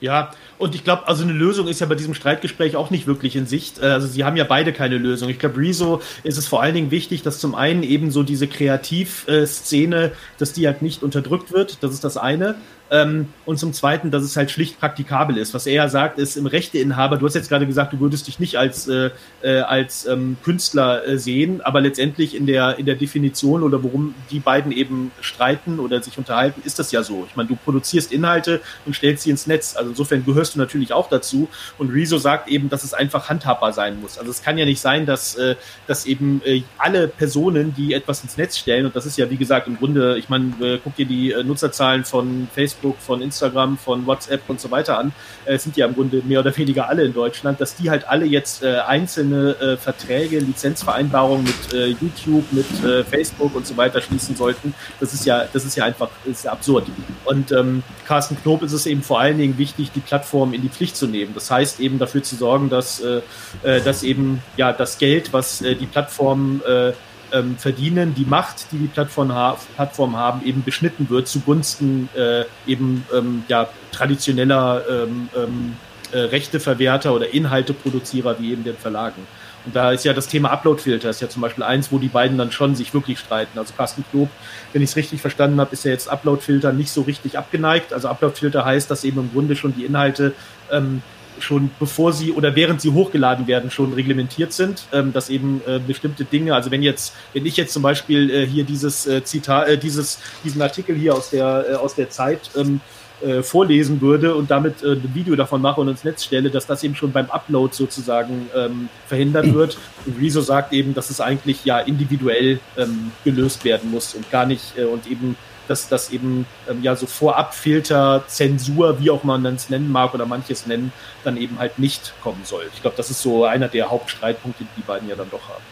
Ja, 0.00 0.32
und 0.58 0.74
ich 0.74 0.84
glaube, 0.84 1.06
also 1.08 1.22
eine 1.22 1.32
Lösung 1.32 1.68
ist 1.68 1.80
ja 1.80 1.86
bei 1.86 1.94
diesem 1.94 2.14
Streitgespräch 2.14 2.76
auch 2.76 2.90
nicht 2.90 3.06
wirklich 3.06 3.36
in 3.36 3.46
Sicht. 3.46 3.78
Äh, 3.78 3.86
also 3.86 4.06
sie 4.06 4.24
haben 4.24 4.36
ja 4.36 4.44
beide 4.44 4.72
keine 4.72 4.98
Lösung. 4.98 5.28
Ich 5.28 5.38
glaube, 5.38 5.58
Rezo 5.58 6.02
ist 6.24 6.36
es 6.36 6.46
vor 6.46 6.62
allen 6.62 6.74
Dingen 6.74 6.90
wichtig, 6.90 7.22
dass 7.22 7.38
zum 7.38 7.54
einen 7.54 7.82
eben 7.82 8.10
so 8.10 8.22
diese 8.22 8.46
Kreativszene, 8.46 10.12
dass 10.38 10.52
die 10.52 10.66
halt 10.66 10.82
nicht 10.82 11.02
unterdrückt 11.02 11.52
wird. 11.52 11.82
Das 11.82 11.92
ist 11.92 12.04
das 12.04 12.16
eine. 12.16 12.56
Ähm, 12.90 13.28
und 13.46 13.58
zum 13.58 13.72
Zweiten, 13.72 14.10
dass 14.10 14.22
es 14.22 14.36
halt 14.36 14.50
schlicht 14.50 14.78
praktikabel 14.78 15.38
ist. 15.38 15.54
Was 15.54 15.66
er 15.66 15.72
ja 15.72 15.88
sagt, 15.88 16.18
ist 16.18 16.36
im 16.36 16.46
Rechteinhaber, 16.46 17.16
du 17.16 17.24
hast 17.26 17.34
jetzt 17.34 17.48
gerade 17.48 17.66
gesagt, 17.66 17.94
du 17.94 18.00
würdest 18.00 18.26
dich 18.26 18.38
nicht 18.38 18.56
als, 18.56 18.88
äh, 18.88 19.10
äh, 19.42 19.60
als 19.60 20.06
ähm, 20.06 20.36
Künstler 20.44 21.06
äh, 21.06 21.18
sehen, 21.18 21.60
aber 21.62 21.80
letztendlich 21.80 22.36
in 22.36 22.46
der, 22.46 22.78
in 22.78 22.84
der 22.84 22.94
Definition 22.96 23.62
oder 23.62 23.82
worum 23.82 24.14
die 24.30 24.38
beiden 24.38 24.70
eben 24.70 25.12
streiten 25.22 25.80
oder 25.80 26.02
sich 26.02 26.18
unterhalten, 26.18 26.60
ist 26.64 26.78
das 26.78 26.92
ja 26.92 27.02
so. 27.02 27.26
Ich 27.28 27.36
meine, 27.36 27.48
du 27.48 27.56
produzierst 27.56 28.12
Inhalte 28.12 28.60
und 28.84 28.94
stellst 28.94 29.24
sie 29.24 29.30
ins 29.30 29.46
Netz. 29.46 29.76
Also 29.76 29.90
insofern 29.90 30.24
gehörst 30.24 30.54
du 30.54 30.58
natürlich 30.58 30.92
auch 30.92 31.08
dazu. 31.08 31.48
Und 31.78 31.90
Rezo 31.90 32.18
sagt 32.18 32.48
eben, 32.48 32.68
dass 32.68 32.84
es 32.84 32.92
einfach 32.92 33.30
handhabbar 33.30 33.72
sein 33.72 34.00
muss. 34.00 34.18
Also 34.18 34.30
es 34.30 34.42
kann 34.42 34.58
ja 34.58 34.66
nicht 34.66 34.80
sein, 34.80 35.06
dass, 35.06 35.36
äh, 35.36 35.56
dass 35.86 36.04
eben 36.04 36.42
äh, 36.44 36.62
alle 36.76 37.08
Personen, 37.08 37.74
die 37.74 37.94
etwas 37.94 38.22
ins 38.22 38.36
Netz 38.36 38.58
stellen, 38.58 38.84
und 38.84 38.94
das 38.94 39.06
ist 39.06 39.16
ja 39.16 39.30
wie 39.30 39.36
gesagt 39.36 39.68
im 39.68 39.78
Grunde, 39.78 40.18
ich 40.18 40.28
meine, 40.28 40.52
äh, 40.60 40.78
guck 40.82 40.96
dir 40.96 41.06
die 41.06 41.34
Nutzerzahlen 41.44 42.04
von 42.04 42.46
Facebook 42.54 42.73
Facebook, 42.74 42.96
von 42.98 43.22
Instagram, 43.22 43.78
von 43.78 44.06
WhatsApp 44.06 44.42
und 44.48 44.60
so 44.60 44.70
weiter 44.70 44.98
an, 44.98 45.12
äh, 45.44 45.58
sind 45.58 45.76
ja 45.76 45.86
im 45.86 45.94
Grunde 45.94 46.22
mehr 46.24 46.40
oder 46.40 46.56
weniger 46.56 46.88
alle 46.88 47.04
in 47.04 47.14
Deutschland, 47.14 47.60
dass 47.60 47.76
die 47.76 47.90
halt 47.90 48.06
alle 48.08 48.26
jetzt 48.26 48.62
äh, 48.62 48.78
einzelne 48.78 49.56
äh, 49.60 49.76
Verträge, 49.76 50.38
Lizenzvereinbarungen 50.38 51.44
mit 51.44 51.72
äh, 51.72 51.86
YouTube, 51.86 52.44
mit 52.52 52.66
äh, 52.84 53.04
Facebook 53.04 53.54
und 53.54 53.66
so 53.66 53.76
weiter 53.76 54.00
schließen 54.00 54.36
sollten. 54.36 54.74
Das 55.00 55.14
ist 55.14 55.24
ja, 55.24 55.44
das 55.52 55.64
ist 55.64 55.76
ja 55.76 55.84
einfach 55.84 56.10
ist 56.24 56.44
ja 56.44 56.52
absurd. 56.52 56.86
Und 57.24 57.52
ähm, 57.52 57.82
Carsten 58.06 58.36
Knob 58.36 58.62
ist 58.62 58.72
es 58.72 58.86
eben 58.86 59.02
vor 59.02 59.20
allen 59.20 59.38
Dingen 59.38 59.58
wichtig, 59.58 59.90
die 59.92 60.00
Plattform 60.00 60.52
in 60.54 60.62
die 60.62 60.68
Pflicht 60.68 60.96
zu 60.96 61.06
nehmen. 61.06 61.32
Das 61.34 61.50
heißt 61.50 61.80
eben 61.80 61.98
dafür 61.98 62.22
zu 62.22 62.36
sorgen, 62.36 62.70
dass, 62.70 63.00
äh, 63.00 63.20
äh 63.62 63.80
dass 63.80 64.02
eben 64.02 64.42
ja 64.56 64.72
das 64.72 64.98
Geld, 64.98 65.32
was 65.32 65.62
äh, 65.62 65.74
die 65.74 65.86
Plattform 65.86 66.62
äh, 66.66 66.92
ähm, 67.32 67.56
verdienen, 67.56 68.14
die 68.14 68.24
Macht, 68.24 68.72
die 68.72 68.78
die 68.78 68.86
Plattform, 68.86 69.32
ha 69.32 69.56
Plattform 69.76 70.16
haben, 70.16 70.44
eben 70.44 70.62
beschnitten 70.62 71.08
wird 71.10 71.28
zugunsten 71.28 72.08
äh, 72.16 72.44
eben 72.66 73.04
ähm, 73.14 73.44
ja, 73.48 73.68
traditioneller 73.92 74.82
ähm, 74.88 75.28
ähm, 75.36 75.76
äh, 76.12 76.18
Rechteverwerter 76.18 77.14
oder 77.14 77.32
Inhalteproduzierer 77.32 78.38
wie 78.38 78.52
eben 78.52 78.64
den 78.64 78.76
Verlagen. 78.76 79.26
Und 79.66 79.74
da 79.74 79.92
ist 79.92 80.04
ja 80.04 80.12
das 80.12 80.28
Thema 80.28 80.50
Uploadfilter 80.50 81.08
ist 81.08 81.22
ja 81.22 81.28
zum 81.28 81.40
Beispiel 81.40 81.64
eins, 81.64 81.90
wo 81.90 81.98
die 81.98 82.08
beiden 82.08 82.36
dann 82.36 82.52
schon 82.52 82.74
sich 82.74 82.92
wirklich 82.92 83.18
streiten. 83.18 83.58
Also 83.58 83.72
Carsten 83.74 84.04
Knob, 84.10 84.28
wenn 84.72 84.82
ich 84.82 84.90
es 84.90 84.96
richtig 84.96 85.20
verstanden 85.20 85.58
habe, 85.58 85.72
ist 85.72 85.84
ja 85.84 85.90
jetzt 85.90 86.08
Uploadfilter 86.08 86.72
nicht 86.72 86.90
so 86.90 87.02
richtig 87.02 87.38
abgeneigt. 87.38 87.92
Also 87.92 88.08
Uploadfilter 88.08 88.64
heißt, 88.64 88.90
dass 88.90 89.04
eben 89.04 89.20
im 89.20 89.32
Grunde 89.32 89.56
schon 89.56 89.74
die 89.74 89.84
Inhalte 89.84 90.34
ähm, 90.70 91.02
schon 91.38 91.70
bevor 91.78 92.12
sie 92.12 92.32
oder 92.32 92.54
während 92.56 92.80
sie 92.80 92.90
hochgeladen 92.90 93.46
werden 93.46 93.70
schon 93.70 93.92
reglementiert 93.92 94.52
sind, 94.52 94.86
ähm, 94.92 95.12
dass 95.12 95.30
eben 95.30 95.60
äh, 95.66 95.80
bestimmte 95.84 96.24
Dinge, 96.24 96.54
also 96.54 96.70
wenn 96.70 96.82
jetzt, 96.82 97.14
wenn 97.32 97.46
ich 97.46 97.56
jetzt 97.56 97.72
zum 97.72 97.82
Beispiel 97.82 98.30
äh, 98.30 98.46
hier 98.46 98.64
dieses 98.64 99.06
äh, 99.06 99.24
Zitat, 99.24 99.68
äh, 99.68 99.78
dieses, 99.78 100.20
diesen 100.44 100.62
Artikel 100.62 100.96
hier 100.96 101.14
aus 101.14 101.30
der 101.30 101.66
äh, 101.70 101.74
aus 101.74 101.94
der 101.94 102.10
Zeit 102.10 102.50
ähm, 102.56 102.80
äh, 103.22 103.42
vorlesen 103.42 104.00
würde 104.00 104.34
und 104.34 104.50
damit 104.50 104.82
äh, 104.82 104.92
ein 104.92 105.14
Video 105.14 105.36
davon 105.36 105.62
mache 105.62 105.80
und 105.80 105.88
ins 105.88 106.04
Netz 106.04 106.24
stelle, 106.24 106.50
dass 106.50 106.66
das 106.66 106.82
eben 106.82 106.94
schon 106.94 107.12
beim 107.12 107.30
Upload 107.30 107.74
sozusagen 107.74 108.48
ähm, 108.54 108.88
verhindert 109.06 109.52
wird. 109.54 109.78
Und 110.04 110.20
Rezo 110.20 110.40
sagt 110.40 110.72
eben, 110.72 110.94
dass 110.94 111.10
es 111.10 111.20
eigentlich 111.20 111.64
ja 111.64 111.78
individuell 111.78 112.58
ähm, 112.76 113.12
gelöst 113.24 113.64
werden 113.64 113.90
muss 113.90 114.14
und 114.14 114.30
gar 114.30 114.46
nicht 114.46 114.76
äh, 114.76 114.84
und 114.84 115.06
eben 115.06 115.36
dass 115.68 115.88
das 115.88 116.10
eben 116.10 116.46
ähm, 116.68 116.82
ja 116.82 116.96
so 116.96 117.06
Vorabfilter, 117.06 118.24
Zensur, 118.26 119.00
wie 119.00 119.10
auch 119.10 119.24
man 119.24 119.44
es 119.46 119.70
nennen 119.70 119.90
mag 119.90 120.14
oder 120.14 120.26
manches 120.26 120.66
nennen, 120.66 120.92
dann 121.24 121.36
eben 121.36 121.58
halt 121.58 121.78
nicht 121.78 122.14
kommen 122.22 122.42
soll. 122.44 122.64
Ich 122.74 122.82
glaube, 122.82 122.96
das 122.96 123.10
ist 123.10 123.22
so 123.22 123.44
einer 123.44 123.68
der 123.68 123.90
Hauptstreitpunkte, 123.90 124.64
die 124.64 124.80
die 124.80 124.86
beiden 124.86 125.08
ja 125.08 125.16
dann 125.16 125.30
doch 125.30 125.48
haben. 125.48 125.62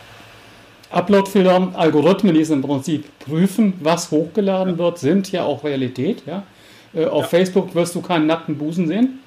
Uploadfilter, 0.92 1.72
Algorithmen, 1.74 2.34
die 2.34 2.42
es 2.42 2.50
im 2.50 2.62
Prinzip 2.62 3.06
prüfen, 3.18 3.74
was 3.80 4.10
hochgeladen 4.10 4.74
ja. 4.74 4.78
wird, 4.78 4.98
sind 4.98 5.32
ja 5.32 5.44
auch 5.44 5.64
Realität. 5.64 6.22
Ja? 6.26 6.42
Äh, 6.94 7.06
auf 7.06 7.22
ja. 7.22 7.28
Facebook 7.28 7.74
wirst 7.74 7.94
du 7.94 8.02
keinen 8.02 8.26
nackten 8.26 8.58
Busen 8.58 8.86
sehen. 8.86 9.20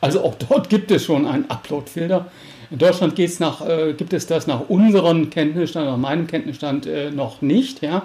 Also 0.00 0.22
auch 0.22 0.36
dort 0.36 0.68
gibt 0.68 0.90
es 0.92 1.04
schon 1.04 1.26
einen 1.26 1.50
Uploadfilter. 1.50 2.26
In 2.70 2.78
Deutschland 2.78 3.16
geht's 3.16 3.40
nach, 3.40 3.66
äh, 3.66 3.94
gibt 3.94 4.12
es 4.12 4.26
das 4.26 4.46
nach 4.46 4.68
unserem 4.68 5.30
Kenntnisstand, 5.30 5.86
nach 5.86 5.96
meinem 5.96 6.26
Kenntnisstand 6.26 6.86
äh, 6.86 7.10
noch 7.10 7.42
nicht. 7.42 7.82
Ja? 7.82 8.02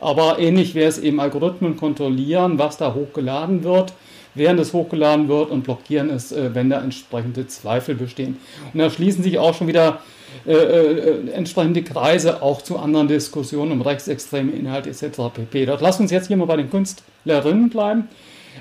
Aber 0.00 0.38
ähnlich 0.38 0.74
wäre 0.74 0.88
es 0.88 0.98
eben 0.98 1.20
Algorithmen 1.20 1.76
kontrollieren, 1.76 2.58
was 2.58 2.76
da 2.76 2.94
hochgeladen 2.94 3.64
wird, 3.64 3.92
während 4.34 4.60
es 4.60 4.72
hochgeladen 4.72 5.28
wird 5.28 5.50
und 5.50 5.62
blockieren 5.62 6.10
es, 6.10 6.32
äh, 6.32 6.54
wenn 6.54 6.70
da 6.70 6.80
entsprechende 6.80 7.46
Zweifel 7.46 7.94
bestehen. 7.94 8.36
Und 8.72 8.80
da 8.80 8.90
schließen 8.90 9.22
sich 9.22 9.38
auch 9.38 9.54
schon 9.54 9.66
wieder 9.66 10.00
äh, 10.46 10.52
äh, 10.52 11.30
entsprechende 11.32 11.82
Kreise 11.82 12.42
auch 12.42 12.62
zu 12.62 12.78
anderen 12.78 13.08
Diskussionen 13.08 13.72
um 13.72 13.80
rechtsextreme 13.80 14.52
Inhalte 14.52 14.90
etc. 14.90 15.04
pp. 15.34 15.66
Dort 15.66 15.80
lass 15.80 15.98
uns 15.98 16.10
jetzt 16.10 16.28
hier 16.28 16.36
mal 16.36 16.46
bei 16.46 16.56
den 16.56 16.70
Künstlerinnen 16.70 17.70
bleiben. 17.70 18.08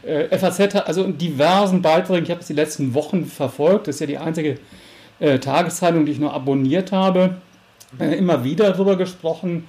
Äh, 0.04 0.36
FAZ 0.38 0.60
hat 0.60 0.88
also 0.88 1.04
in 1.04 1.18
diversen 1.18 1.82
Beiträgen, 1.82 2.24
ich 2.24 2.32
habe 2.32 2.42
es 2.42 2.48
die 2.48 2.54
letzten 2.54 2.94
Wochen 2.94 3.26
verfolgt, 3.26 3.88
das 3.88 3.96
ist 3.96 4.00
ja 4.02 4.08
die 4.08 4.18
einzige 4.18 4.58
äh, 5.20 5.40
Tageszeitung, 5.40 6.06
die 6.06 6.14
ich 6.14 6.20
nur 6.20 6.34
abonniert 6.34 6.92
habe, 6.92 7.36
äh, 8.00 8.16
immer 8.16 8.44
wieder 8.44 8.72
darüber 8.72 8.96
gesprochen. 8.96 9.66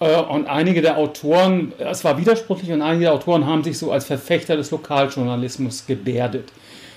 Äh, 0.00 0.20
und 0.20 0.46
einige 0.46 0.82
der 0.82 0.98
Autoren, 0.98 1.72
es 1.78 2.04
war 2.04 2.18
widersprüchlich, 2.18 2.72
und 2.72 2.82
einige 2.82 3.04
der 3.04 3.14
Autoren 3.14 3.46
haben 3.46 3.64
sich 3.64 3.78
so 3.78 3.92
als 3.92 4.04
Verfechter 4.04 4.56
des 4.56 4.70
Lokaljournalismus 4.70 5.86
gebärdet. 5.86 6.52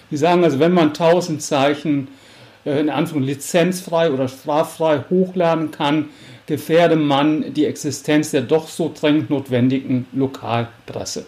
Die 0.09 0.17
sagen 0.17 0.43
also, 0.43 0.59
wenn 0.59 0.73
man 0.73 0.93
tausend 0.93 1.41
Zeichen 1.41 2.09
äh, 2.65 2.79
in 2.79 2.89
Anführungszeichen 2.89 3.21
lizenzfrei 3.23 4.11
oder 4.11 4.27
straffrei 4.27 5.03
hochladen 5.09 5.71
kann, 5.71 6.09
gefährde 6.45 6.95
man 6.95 7.53
die 7.53 7.65
Existenz 7.65 8.31
der 8.31 8.41
doch 8.41 8.67
so 8.67 8.91
dringend 8.93 9.29
notwendigen 9.29 10.05
Lokalpresse. 10.11 11.25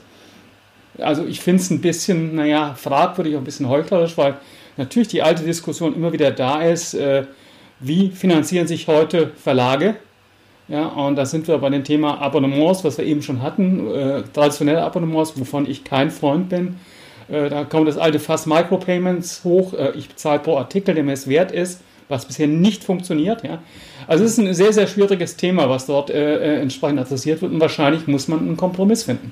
Also 1.00 1.26
ich 1.26 1.40
finde 1.40 1.64
es 1.64 1.72
ein 1.72 1.82
bisschen, 1.82 2.36
naja, 2.36 2.76
fragwürdig, 2.76 3.36
ein 3.36 3.44
bisschen 3.44 3.68
heuchlerisch, 3.68 4.18
weil 4.18 4.36
natürlich 4.78 5.08
die 5.08 5.24
alte 5.24 5.44
Diskussion 5.44 5.96
immer 5.96 6.14
wieder 6.14 6.32
da 6.32 6.62
ist, 6.62 6.94
äh, 6.94 7.24
wie 7.80 8.12
finanzieren 8.12 8.68
sich 8.68 8.88
heute 8.88 9.32
Verlage? 9.36 9.96
Ja, 10.68 10.88
und 10.88 11.18
da 11.18 11.26
sind 11.26 11.48
wir 11.48 11.58
bei 11.58 11.70
dem 11.70 11.84
Thema 11.84 12.22
Abonnements, 12.22 12.84
was 12.84 12.98
wir 12.98 13.06
eben 13.06 13.22
schon 13.22 13.42
hatten, 13.42 13.94
äh, 13.94 14.24
traditionelle 14.34 14.82
Abonnements, 14.82 15.38
wovon 15.38 15.70
ich 15.70 15.84
kein 15.84 16.10
Freund 16.10 16.50
bin. 16.50 16.78
Äh, 17.30 17.50
da 17.50 17.64
kommt 17.64 17.88
das 17.88 17.98
alte 17.98 18.20
Fass 18.20 18.46
Micropayments 18.46 19.44
hoch. 19.44 19.74
Äh, 19.74 19.92
ich 19.98 20.10
bezahle 20.10 20.40
pro 20.40 20.58
Artikel, 20.58 20.96
der 20.96 21.04
mir 21.04 21.14
es 21.14 21.28
wert 21.28 21.52
ist, 21.52 21.82
was 22.10 22.26
bisher 22.26 22.48
nicht 22.48 22.84
funktioniert. 22.84 23.44
Ja. 23.44 23.60
Also 24.08 24.24
es 24.24 24.34
ist 24.34 24.40
ein 24.40 24.54
sehr, 24.54 24.74
sehr 24.74 24.88
schwieriges 24.88 25.36
Thema, 25.36 25.70
was 25.70 25.86
dort 25.86 26.10
äh, 26.10 26.58
äh 26.58 26.62
entsprechend 26.62 27.00
adressiert 27.00 27.42
wird 27.42 27.52
und 27.52 27.60
wahrscheinlich 27.60 28.08
muss 28.08 28.28
man 28.28 28.40
einen 28.40 28.58
Kompromiss 28.58 29.04
finden. 29.04 29.32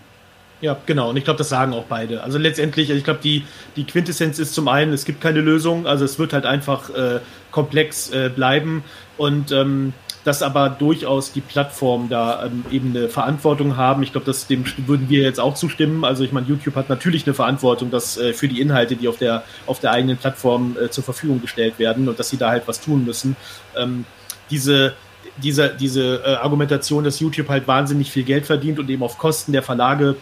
Ja, 0.61 0.77
genau. 0.85 1.09
Und 1.09 1.17
ich 1.17 1.23
glaube, 1.23 1.39
das 1.39 1.49
sagen 1.49 1.73
auch 1.73 1.85
beide. 1.85 2.21
Also 2.21 2.37
letztendlich, 2.37 2.89
also 2.89 2.99
ich 2.99 3.03
glaube, 3.03 3.19
die, 3.23 3.45
die 3.75 3.83
Quintessenz 3.83 4.37
ist 4.37 4.53
zum 4.53 4.67
einen, 4.67 4.93
es 4.93 5.05
gibt 5.05 5.19
keine 5.19 5.41
Lösung. 5.41 5.87
Also 5.87 6.05
es 6.05 6.19
wird 6.19 6.33
halt 6.33 6.45
einfach 6.45 6.91
äh, 6.91 7.19
komplex 7.51 8.11
bleiben. 8.35 8.83
Und 9.17 9.51
ähm, 9.51 9.93
dass 10.23 10.43
aber 10.43 10.69
durchaus 10.69 11.31
die 11.31 11.41
Plattformen 11.41 12.09
da 12.09 12.45
ähm, 12.45 12.63
eben 12.71 12.89
eine 12.91 13.09
Verantwortung 13.09 13.77
haben. 13.77 14.03
Ich 14.03 14.11
glaube, 14.11 14.31
dem 14.49 14.65
würden 14.85 15.09
wir 15.09 15.23
jetzt 15.23 15.39
auch 15.39 15.55
zustimmen. 15.55 16.05
Also 16.05 16.23
ich 16.23 16.31
meine, 16.31 16.47
YouTube 16.47 16.75
hat 16.75 16.89
natürlich 16.89 17.25
eine 17.25 17.33
Verantwortung, 17.33 17.89
dass 17.91 18.17
äh, 18.17 18.33
für 18.33 18.47
die 18.47 18.61
Inhalte, 18.61 18.95
die 18.95 19.07
auf 19.07 19.17
der 19.17 19.43
auf 19.65 19.79
der 19.79 19.91
eigenen 19.91 20.17
Plattform 20.17 20.77
äh, 20.79 20.89
zur 20.89 21.03
Verfügung 21.03 21.41
gestellt 21.41 21.79
werden 21.79 22.07
und 22.07 22.19
dass 22.19 22.29
sie 22.29 22.37
da 22.37 22.49
halt 22.49 22.67
was 22.67 22.81
tun 22.81 23.05
müssen. 23.05 23.35
Ähm, 23.75 24.05
diese 24.49 24.93
diese, 25.37 25.69
diese 25.69 26.23
äh, 26.25 26.35
Argumentation, 26.35 27.03
dass 27.03 27.19
YouTube 27.19 27.47
halt 27.49 27.67
wahnsinnig 27.67 28.11
viel 28.11 28.23
Geld 28.23 28.45
verdient 28.45 28.79
und 28.79 28.89
eben 28.89 29.01
auf 29.01 29.17
Kosten 29.17 29.53
der 29.53 29.63
Verlage 29.63 30.17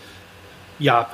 ja, 0.78 1.10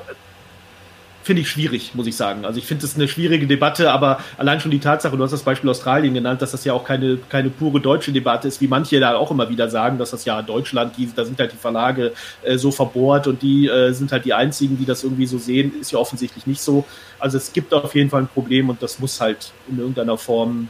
finde 1.25 1.41
ich 1.41 1.49
schwierig, 1.49 1.95
muss 1.95 2.05
ich 2.05 2.15
sagen. 2.15 2.45
Also 2.45 2.59
ich 2.59 2.67
finde 2.67 2.85
es 2.85 2.95
eine 2.95 3.07
schwierige 3.07 3.47
Debatte, 3.47 3.91
aber 3.91 4.19
allein 4.37 4.59
schon 4.59 4.69
die 4.69 4.79
Tatsache, 4.79 5.17
du 5.17 5.23
hast 5.23 5.31
das 5.31 5.41
Beispiel 5.41 5.67
Australien 5.71 6.13
genannt, 6.13 6.39
dass 6.43 6.51
das 6.51 6.63
ja 6.65 6.73
auch 6.73 6.83
keine, 6.83 7.17
keine 7.29 7.49
pure 7.49 7.81
deutsche 7.81 8.11
Debatte 8.11 8.47
ist, 8.47 8.61
wie 8.61 8.67
manche 8.67 8.99
da 8.99 9.15
auch 9.15 9.31
immer 9.31 9.49
wieder 9.49 9.67
sagen, 9.67 9.97
dass 9.97 10.11
das 10.11 10.23
ja 10.23 10.43
Deutschland, 10.43 10.95
die, 10.97 11.09
da 11.15 11.25
sind 11.25 11.39
halt 11.39 11.51
die 11.51 11.57
Verlage 11.57 12.13
äh, 12.43 12.59
so 12.59 12.69
verbohrt 12.69 13.25
und 13.25 13.41
die 13.41 13.67
äh, 13.67 13.91
sind 13.91 14.11
halt 14.11 14.23
die 14.23 14.35
einzigen, 14.35 14.77
die 14.77 14.85
das 14.85 15.03
irgendwie 15.03 15.25
so 15.25 15.39
sehen, 15.39 15.73
ist 15.81 15.91
ja 15.91 15.97
offensichtlich 15.97 16.45
nicht 16.45 16.61
so. 16.61 16.85
Also 17.17 17.37
es 17.37 17.51
gibt 17.53 17.73
auf 17.73 17.95
jeden 17.95 18.11
Fall 18.11 18.21
ein 18.21 18.27
Problem 18.27 18.69
und 18.69 18.83
das 18.83 18.99
muss 18.99 19.19
halt 19.19 19.51
in 19.67 19.79
irgendeiner 19.79 20.19
Form 20.19 20.69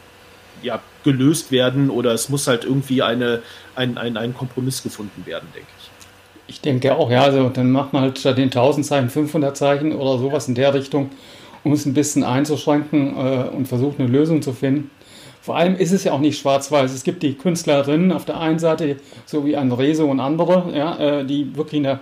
ja, 0.61 0.81
gelöst 1.03 1.51
werden 1.51 1.89
oder 1.89 2.13
es 2.13 2.29
muss 2.29 2.47
halt 2.47 2.63
irgendwie 2.63 3.01
eine, 3.01 3.41
ein, 3.75 3.97
ein, 3.97 4.15
ein 4.15 4.33
Kompromiss 4.33 4.81
gefunden 4.81 5.25
werden, 5.25 5.49
denke 5.53 5.67
ich. 5.77 5.84
Ich 6.47 6.61
denke 6.61 6.95
auch, 6.95 7.09
ja, 7.09 7.23
also 7.23 7.49
dann 7.49 7.71
macht 7.71 7.93
man 7.93 8.03
halt 8.03 8.19
statt 8.19 8.37
den 8.37 8.45
1000 8.45 8.85
Zeichen 8.85 9.09
500 9.09 9.57
Zeichen 9.57 9.93
oder 9.93 10.19
sowas 10.19 10.47
in 10.47 10.55
der 10.55 10.73
Richtung, 10.73 11.09
um 11.63 11.73
es 11.73 11.85
ein 11.85 11.93
bisschen 11.93 12.23
einzuschränken 12.23 13.15
äh, 13.17 13.49
und 13.49 13.67
versucht 13.67 13.99
eine 13.99 14.07
Lösung 14.07 14.41
zu 14.41 14.53
finden. 14.53 14.91
Vor 15.41 15.57
allem 15.57 15.75
ist 15.75 15.91
es 15.91 16.03
ja 16.03 16.11
auch 16.11 16.19
nicht 16.19 16.39
schwarz-weiß. 16.39 16.91
Es 16.91 17.03
gibt 17.03 17.23
die 17.23 17.35
Künstlerinnen 17.35 18.11
auf 18.11 18.25
der 18.25 18.39
einen 18.39 18.59
Seite, 18.59 18.97
so 19.25 19.45
wie 19.45 19.55
ein 19.55 19.71
Rezo 19.71 20.05
und 20.05 20.19
andere, 20.19 20.71
ja, 20.75 20.97
äh, 20.97 21.25
die 21.25 21.55
wirklich 21.55 21.77
in 21.77 21.83
der 21.83 21.99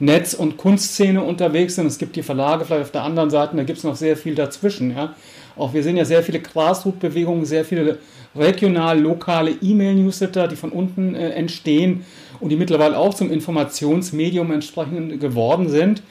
Netz- 0.00 0.34
und 0.34 0.56
Kunstszene 0.56 1.22
unterwegs 1.22 1.74
sind. 1.74 1.86
Es 1.86 1.98
gibt 1.98 2.16
die 2.16 2.22
Verlage 2.22 2.64
vielleicht 2.64 2.82
auf 2.82 2.90
der 2.90 3.04
anderen 3.04 3.30
Seite, 3.30 3.56
da 3.56 3.64
gibt 3.64 3.78
es 3.78 3.84
noch 3.84 3.96
sehr 3.96 4.16
viel 4.16 4.34
dazwischen. 4.34 4.92
Ja. 4.92 5.14
Auch 5.56 5.74
wir 5.74 5.82
sehen 5.82 5.96
ja 5.96 6.04
sehr 6.04 6.22
viele 6.22 6.40
Grassroot-Bewegungen, 6.40 7.44
sehr 7.44 7.64
viele 7.64 7.98
regional, 8.34 8.98
lokale 8.98 9.52
E-Mail-Newsletter, 9.60 10.48
die 10.48 10.56
von 10.56 10.70
unten 10.70 11.14
äh, 11.14 11.30
entstehen 11.30 12.04
und 12.40 12.48
die 12.48 12.56
mittlerweile 12.56 12.98
auch 12.98 13.14
zum 13.14 13.30
Informationsmedium 13.30 14.50
entsprechend 14.50 15.20
geworden 15.20 15.68
sind. 15.68 16.02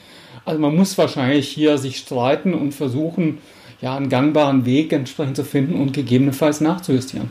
Also 0.44 0.60
man 0.60 0.74
muss 0.74 0.96
wahrscheinlich 0.96 1.48
hier 1.48 1.78
sich 1.78 1.98
streiten 1.98 2.54
und 2.54 2.72
versuchen, 2.72 3.38
ja, 3.80 3.96
einen 3.96 4.08
gangbaren 4.08 4.64
Weg 4.66 4.92
entsprechend 4.92 5.36
zu 5.36 5.44
finden 5.44 5.74
und 5.74 5.92
gegebenenfalls 5.92 6.60
nachzujustieren. 6.60 7.30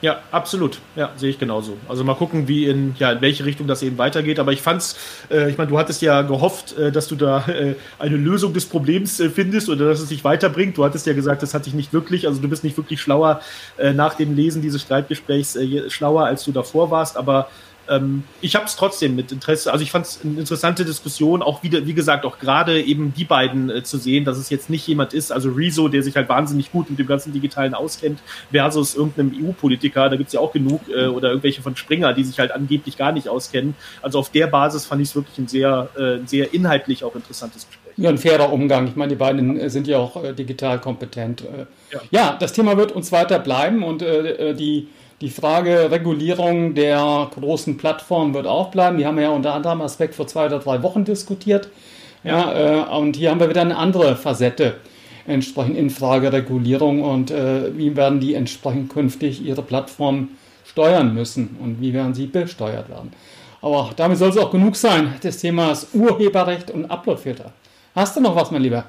Ja, 0.00 0.20
absolut. 0.30 0.78
Ja, 0.94 1.10
sehe 1.16 1.30
ich 1.30 1.40
genauso. 1.40 1.76
Also 1.88 2.04
mal 2.04 2.14
gucken, 2.14 2.46
wie 2.46 2.66
in, 2.66 2.94
ja, 3.00 3.10
in 3.12 3.20
welche 3.20 3.44
Richtung 3.44 3.66
das 3.66 3.82
eben 3.82 3.98
weitergeht. 3.98 4.38
Aber 4.38 4.52
ich 4.52 4.62
fand's, 4.62 4.96
äh, 5.28 5.50
ich 5.50 5.58
meine, 5.58 5.70
du 5.70 5.78
hattest 5.78 6.02
ja 6.02 6.22
gehofft, 6.22 6.78
äh, 6.78 6.92
dass 6.92 7.08
du 7.08 7.16
da 7.16 7.44
äh, 7.48 7.74
eine 7.98 8.16
Lösung 8.16 8.52
des 8.52 8.66
Problems 8.66 9.18
äh, 9.18 9.28
findest 9.28 9.68
oder 9.68 9.88
dass 9.88 10.00
es 10.00 10.10
dich 10.10 10.22
weiterbringt. 10.22 10.78
Du 10.78 10.84
hattest 10.84 11.06
ja 11.06 11.14
gesagt, 11.14 11.42
das 11.42 11.52
hat 11.52 11.66
dich 11.66 11.74
nicht 11.74 11.92
wirklich, 11.92 12.28
also 12.28 12.40
du 12.40 12.48
bist 12.48 12.62
nicht 12.62 12.76
wirklich 12.76 13.00
schlauer 13.00 13.40
äh, 13.76 13.92
nach 13.92 14.14
dem 14.14 14.36
Lesen 14.36 14.62
dieses 14.62 14.82
Streitgesprächs, 14.82 15.56
äh, 15.56 15.90
schlauer 15.90 16.26
als 16.26 16.44
du 16.44 16.52
davor 16.52 16.92
warst, 16.92 17.16
aber 17.16 17.48
ähm, 17.88 18.24
ich 18.40 18.54
habe 18.54 18.66
es 18.66 18.76
trotzdem 18.76 19.16
mit 19.16 19.32
Interesse, 19.32 19.72
also 19.72 19.82
ich 19.82 19.90
fand 19.90 20.06
es 20.06 20.20
eine 20.22 20.38
interessante 20.38 20.84
Diskussion, 20.84 21.42
auch 21.42 21.62
wieder, 21.62 21.86
wie 21.86 21.94
gesagt, 21.94 22.24
auch 22.24 22.38
gerade 22.38 22.82
eben 22.82 23.12
die 23.14 23.24
beiden 23.24 23.70
äh, 23.70 23.82
zu 23.82 23.98
sehen, 23.98 24.24
dass 24.24 24.38
es 24.38 24.50
jetzt 24.50 24.70
nicht 24.70 24.86
jemand 24.86 25.14
ist, 25.14 25.32
also 25.32 25.50
Rezo, 25.50 25.88
der 25.88 26.02
sich 26.02 26.16
halt 26.16 26.28
wahnsinnig 26.28 26.72
gut 26.72 26.90
mit 26.90 26.98
dem 26.98 27.06
ganzen 27.06 27.32
Digitalen 27.32 27.74
auskennt, 27.74 28.20
versus 28.50 28.94
irgendeinem 28.94 29.32
EU-Politiker, 29.42 30.08
da 30.08 30.16
gibt's 30.16 30.32
ja 30.32 30.40
auch 30.40 30.52
genug, 30.52 30.82
äh, 30.88 31.06
oder 31.06 31.30
irgendwelche 31.30 31.62
von 31.62 31.76
Springer, 31.76 32.12
die 32.12 32.24
sich 32.24 32.38
halt 32.38 32.52
angeblich 32.52 32.96
gar 32.96 33.12
nicht 33.12 33.28
auskennen. 33.28 33.74
Also 34.02 34.18
auf 34.18 34.30
der 34.30 34.46
Basis 34.46 34.86
fand 34.86 35.02
ich 35.02 35.08
es 35.08 35.14
wirklich 35.14 35.38
ein 35.38 35.48
sehr, 35.48 35.88
äh, 35.96 36.26
sehr 36.26 36.54
inhaltlich 36.54 37.04
auch 37.04 37.14
interessantes 37.14 37.66
Gespräch. 37.66 37.88
Ja, 37.98 38.10
ein 38.10 38.18
fairer 38.18 38.52
Umgang. 38.52 38.86
Ich 38.86 38.96
meine, 38.96 39.10
die 39.10 39.16
beiden 39.16 39.58
äh, 39.58 39.70
sind 39.70 39.88
ja 39.88 39.98
auch 39.98 40.22
äh, 40.22 40.32
digital 40.32 40.80
kompetent. 40.80 41.42
Äh. 41.42 41.66
Ja. 41.92 42.00
ja. 42.10 42.36
das 42.38 42.52
Thema 42.52 42.76
wird 42.76 42.92
uns 42.92 43.10
weiter 43.10 43.40
bleiben 43.40 43.82
und 43.82 44.00
die 44.00 44.88
die 45.20 45.30
Frage 45.30 45.90
Regulierung 45.90 46.74
der 46.74 47.30
großen 47.34 47.76
Plattformen 47.76 48.34
wird 48.34 48.46
auch 48.46 48.70
bleiben. 48.70 48.98
Die 48.98 49.06
haben 49.06 49.16
wir 49.16 49.24
ja 49.24 49.30
unter 49.30 49.54
anderem 49.54 49.80
Aspekt 49.80 50.14
vor 50.14 50.26
zwei 50.26 50.46
oder 50.46 50.60
drei 50.60 50.82
Wochen 50.82 51.04
diskutiert. 51.04 51.68
Ja, 52.24 52.86
äh, 52.86 52.96
und 52.96 53.16
hier 53.16 53.30
haben 53.30 53.40
wir 53.40 53.48
wieder 53.48 53.62
eine 53.62 53.76
andere 53.76 54.16
Facette 54.16 54.76
entsprechend 55.26 55.76
in 55.76 55.90
Frage 55.90 56.32
Regulierung 56.32 57.02
und 57.02 57.30
äh, 57.30 57.76
wie 57.76 57.94
werden 57.96 58.20
die 58.20 58.34
entsprechend 58.34 58.92
künftig 58.92 59.44
ihre 59.44 59.62
Plattform 59.62 60.30
steuern 60.64 61.14
müssen 61.14 61.56
und 61.62 61.80
wie 61.80 61.92
werden 61.92 62.14
sie 62.14 62.26
besteuert 62.26 62.88
werden. 62.88 63.12
Aber 63.60 63.90
damit 63.96 64.18
soll 64.18 64.30
es 64.30 64.38
auch 64.38 64.50
genug 64.50 64.76
sein 64.76 65.14
des 65.22 65.38
Themas 65.38 65.88
Urheberrecht 65.92 66.70
und 66.70 66.90
Uploadfilter. 66.90 67.52
Hast 67.94 68.16
du 68.16 68.20
noch 68.20 68.36
was, 68.36 68.50
mein 68.50 68.62
Lieber? 68.62 68.84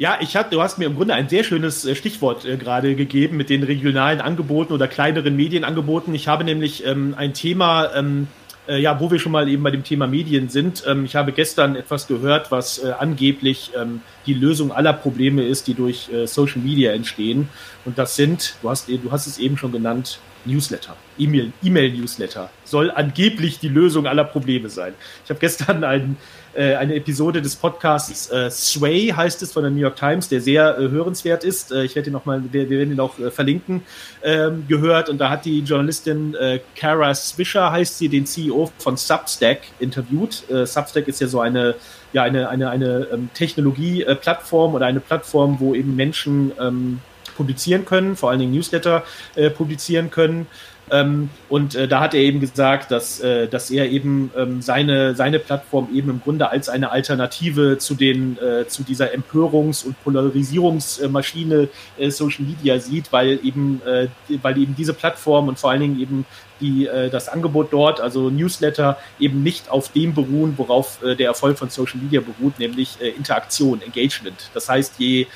Ja, 0.00 0.16
ich 0.18 0.34
hab, 0.34 0.50
du 0.50 0.62
hast 0.62 0.78
mir 0.78 0.86
im 0.86 0.96
Grunde 0.96 1.12
ein 1.12 1.28
sehr 1.28 1.44
schönes 1.44 1.84
äh, 1.84 1.94
Stichwort 1.94 2.46
äh, 2.46 2.56
gerade 2.56 2.94
gegeben 2.94 3.36
mit 3.36 3.50
den 3.50 3.62
regionalen 3.62 4.22
Angeboten 4.22 4.72
oder 4.72 4.88
kleineren 4.88 5.36
Medienangeboten. 5.36 6.14
Ich 6.14 6.26
habe 6.26 6.42
nämlich 6.42 6.86
ähm, 6.86 7.14
ein 7.18 7.34
Thema 7.34 7.94
ähm, 7.94 8.26
äh, 8.66 8.80
ja, 8.80 8.98
wo 8.98 9.10
wir 9.10 9.18
schon 9.18 9.32
mal 9.32 9.46
eben 9.46 9.62
bei 9.62 9.70
dem 9.70 9.84
Thema 9.84 10.06
Medien 10.06 10.48
sind. 10.48 10.84
Ähm, 10.86 11.04
ich 11.04 11.16
habe 11.16 11.32
gestern 11.32 11.76
etwas 11.76 12.06
gehört, 12.06 12.50
was 12.50 12.78
äh, 12.78 12.92
angeblich 12.98 13.72
ähm, 13.78 14.00
die 14.24 14.32
Lösung 14.32 14.72
aller 14.72 14.94
Probleme 14.94 15.42
ist, 15.42 15.66
die 15.66 15.74
durch 15.74 16.10
äh, 16.10 16.26
Social 16.26 16.62
Media 16.62 16.92
entstehen. 16.92 17.50
Und 17.84 17.98
das 17.98 18.16
sind, 18.16 18.54
du 18.62 18.70
hast, 18.70 18.88
du 18.88 19.12
hast 19.12 19.26
es 19.26 19.36
eben 19.36 19.58
schon 19.58 19.70
genannt, 19.70 20.18
Newsletter, 20.44 20.96
E-Mail-Newsletter 21.18 22.50
soll 22.64 22.90
angeblich 22.90 23.58
die 23.58 23.68
Lösung 23.68 24.06
aller 24.06 24.24
Probleme 24.24 24.68
sein. 24.68 24.94
Ich 25.24 25.30
habe 25.30 25.40
gestern 25.40 25.84
einen 25.84 26.16
äh, 26.52 26.74
eine 26.74 26.96
Episode 26.96 27.40
des 27.40 27.54
Podcasts 27.54 28.28
äh, 28.30 28.50
Sway 28.50 29.08
heißt 29.08 29.40
es 29.42 29.52
von 29.52 29.62
der 29.62 29.70
New 29.70 29.78
York 29.78 29.96
Times, 29.96 30.28
der 30.28 30.40
sehr 30.40 30.78
äh, 30.78 30.88
hörenswert 30.88 31.44
ist. 31.44 31.70
Äh, 31.70 31.84
ich 31.84 31.94
werde 31.94 32.10
ihn 32.10 32.12
noch 32.12 32.26
mal, 32.26 32.42
wir, 32.50 32.68
wir 32.68 32.78
werden 32.78 32.92
ihn 32.92 32.98
auch 33.00 33.18
äh, 33.20 33.30
verlinken, 33.30 33.82
ähm, 34.24 34.64
gehört. 34.66 35.08
Und 35.08 35.18
da 35.18 35.30
hat 35.30 35.44
die 35.44 35.60
Journalistin 35.60 36.34
äh, 36.34 36.58
Kara 36.74 37.14
Swisher, 37.14 37.70
heißt 37.70 37.98
sie, 37.98 38.08
den 38.08 38.26
CEO 38.26 38.70
von 38.78 38.96
Substack 38.96 39.60
interviewt. 39.78 40.42
Äh, 40.50 40.66
Substack 40.66 41.06
ist 41.06 41.20
ja 41.20 41.28
so 41.28 41.40
eine 41.40 41.76
ja 42.12 42.24
eine 42.24 42.48
eine 42.48 42.70
eine 42.70 43.06
ähm, 43.12 43.30
Technologie-Plattform 43.34 44.74
oder 44.74 44.86
eine 44.86 44.98
Plattform, 44.98 45.60
wo 45.60 45.74
eben 45.76 45.94
Menschen 45.94 46.50
ähm, 46.58 47.00
publizieren 47.40 47.86
können, 47.86 48.16
vor 48.16 48.28
allen 48.28 48.40
Dingen 48.40 48.52
Newsletter 48.52 49.02
äh, 49.34 49.48
publizieren 49.48 50.10
können. 50.10 50.46
Ähm, 50.90 51.30
und 51.48 51.74
äh, 51.74 51.88
da 51.88 52.00
hat 52.00 52.12
er 52.12 52.20
eben 52.20 52.40
gesagt, 52.40 52.90
dass, 52.90 53.20
äh, 53.20 53.48
dass 53.48 53.70
er 53.70 53.88
eben 53.88 54.30
ähm, 54.36 54.60
seine, 54.60 55.14
seine 55.14 55.38
Plattform 55.38 55.88
eben 55.94 56.10
im 56.10 56.20
Grunde 56.20 56.50
als 56.50 56.68
eine 56.68 56.90
Alternative 56.90 57.78
zu 57.78 57.94
den, 57.94 58.36
äh, 58.38 58.66
zu 58.66 58.82
dieser 58.82 59.14
Empörungs- 59.14 59.86
und 59.86 60.02
Polarisierungsmaschine 60.04 61.68
äh, 61.98 62.10
Social 62.10 62.44
Media 62.44 62.78
sieht, 62.78 63.10
weil 63.10 63.38
eben, 63.42 63.80
äh, 63.86 64.08
weil 64.42 64.58
eben 64.58 64.74
diese 64.76 64.92
Plattform 64.92 65.48
und 65.48 65.58
vor 65.58 65.70
allen 65.70 65.80
Dingen 65.80 66.00
eben 66.00 66.26
die, 66.60 66.86
äh, 66.86 67.08
das 67.08 67.28
Angebot 67.28 67.72
dort, 67.72 68.00
also 68.00 68.28
Newsletter, 68.28 68.98
eben 69.18 69.42
nicht 69.42 69.70
auf 69.70 69.92
dem 69.92 70.12
beruhen, 70.12 70.54
worauf 70.58 70.98
der 71.02 71.26
Erfolg 71.26 71.56
von 71.56 71.70
Social 71.70 72.00
Media 72.00 72.20
beruht, 72.20 72.58
nämlich 72.58 73.00
Interaktion, 73.00 73.80
Engagement. 73.80 74.50
Das 74.52 74.68
heißt, 74.68 74.94
je, 74.98 75.26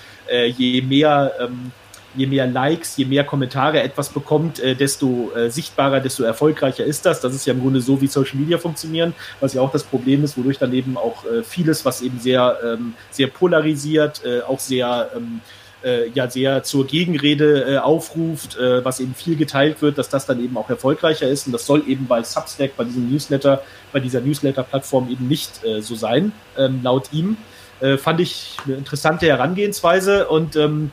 je 0.57 0.83
mehr 0.83 1.33
ähm, 1.41 1.73
je 2.17 2.27
mehr 2.27 2.47
Likes, 2.47 2.97
je 2.97 3.05
mehr 3.05 3.25
Kommentare 3.25 3.83
etwas 3.83 4.09
bekommt, 4.09 4.61
äh, 4.61 4.75
desto 4.75 5.33
äh, 5.35 5.51
sichtbarer, 5.51 6.01
desto 6.01 6.23
erfolgreicher 6.23 6.85
ist 6.85 7.07
das. 7.07 7.21
Das 7.21 7.35
ist 7.35 7.47
ja 7.47 7.53
im 7.53 7.61
Grunde 7.61 7.81
so, 7.81 8.01
wie 8.01 8.07
Social 8.07 8.39
Media 8.39 8.59
funktionieren, 8.59 9.15
was 9.41 9.55
ja 9.55 9.61
auch 9.61 9.73
das 9.73 9.85
Problem 9.85 10.25
ist, 10.25 10.37
wodurch 10.37 10.59
dann 10.59 10.73
eben 10.73 10.97
auch 10.97 11.25
äh, 11.25 11.43
vieles, 11.43 11.85
was 11.85 12.03
eben 12.03 12.19
sehr, 12.21 12.59
ähm, 12.65 12.95
sehr 13.11 13.29
polarisiert, 13.29 14.23
äh, 14.25 14.41
auch 14.43 14.61
sehr, 14.61 15.11
ähm, 15.17 15.41
äh, 15.85 16.09
ja, 16.11 16.31
sehr 16.31 16.63
zur 16.63 16.87
Gegenrede 16.87 17.75
äh, 17.75 17.79
aufruft, 17.79 18.57
äh, 18.57 18.85
was 18.85 19.01
eben 19.01 19.15
viel 19.15 19.37
geteilt 19.37 19.83
wird, 19.83 19.99
dass 19.99 20.09
das 20.09 20.27
dann 20.27 20.43
eben 20.43 20.57
auch 20.57 20.71
erfolgreicher 20.71 21.29
ist. 21.29 21.47
Und 21.47 21.53
das 21.53 21.67
soll 21.67 21.85
eben 21.87 22.07
bei 22.07 22.23
Substack, 22.23 22.77
bei 22.77 22.85
diesem 22.85 23.11
Newsletter, 23.11 23.63
bei 23.93 24.01
dieser 24.01 24.21
Newsletter-Plattform 24.21 25.11
eben 25.11 25.29
nicht 25.29 25.65
äh, 25.65 25.83
so 25.83 25.95
sein, 25.95 26.33
ähm, 26.57 26.81
laut 26.83 27.13
ihm. 27.13 27.37
Äh, 27.81 27.99
fand 27.99 28.21
ich 28.21 28.57
eine 28.65 28.77
interessante 28.77 29.27
Herangehensweise 29.27 30.29
und 30.29 30.57
ähm, 30.57 30.91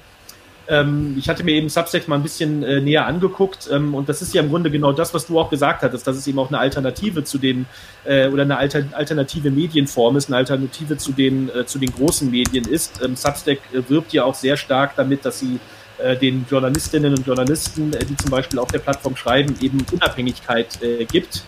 ähm, 0.68 1.16
ich 1.18 1.28
hatte 1.28 1.44
mir 1.44 1.54
eben 1.54 1.70
Substack 1.70 2.08
mal 2.08 2.16
ein 2.16 2.24
bisschen 2.24 2.64
äh, 2.64 2.82
näher 2.82 3.06
angeguckt 3.06 3.70
ähm, 3.72 3.96
und 3.96 4.08
das 4.10 4.22
ist 4.22 4.34
ja 4.34 4.42
im 4.42 4.50
Grunde 4.50 4.70
genau 4.70 4.92
das, 4.92 5.14
was 5.14 5.28
du 5.28 5.40
auch 5.40 5.50
gesagt 5.50 5.82
hattest, 5.82 6.06
dass 6.06 6.16
es 6.16 6.28
eben 6.28 6.40
auch 6.40 6.50
eine 6.50 6.60
Alternative 6.60 7.24
zu 7.24 7.38
den 7.38 7.66
äh, 8.06 8.28
oder 8.28 8.44
eine 8.44 8.58
Alter, 8.58 8.84
alternative 8.92 9.52
Medienform 9.52 10.18
ist, 10.18 10.28
eine 10.28 10.38
Alternative 10.38 10.98
zu 10.98 11.12
den 11.12 11.50
äh, 11.50 11.66
zu 11.66 11.80
den 11.80 11.92
großen 11.92 12.30
Medien 12.30 12.66
ist. 12.66 13.02
Ähm, 13.04 13.16
Substack 13.16 13.60
äh, 13.74 13.82
wirbt 13.90 14.14
ja 14.14 14.24
auch 14.24 14.36
sehr 14.36 14.56
stark 14.56 14.96
damit, 14.96 15.26
dass 15.26 15.40
sie 15.40 15.60
äh, 15.98 16.16
den 16.16 16.46
Journalistinnen 16.50 17.14
und 17.16 17.26
Journalisten, 17.26 17.94
äh, 17.94 18.06
die 18.06 18.16
zum 18.18 18.30
Beispiel 18.30 18.60
auf 18.60 18.70
der 18.70 18.80
Plattform 18.80 19.16
schreiben, 19.16 19.56
eben 19.62 19.86
Unabhängigkeit 19.92 20.80
gibt. 21.12 21.44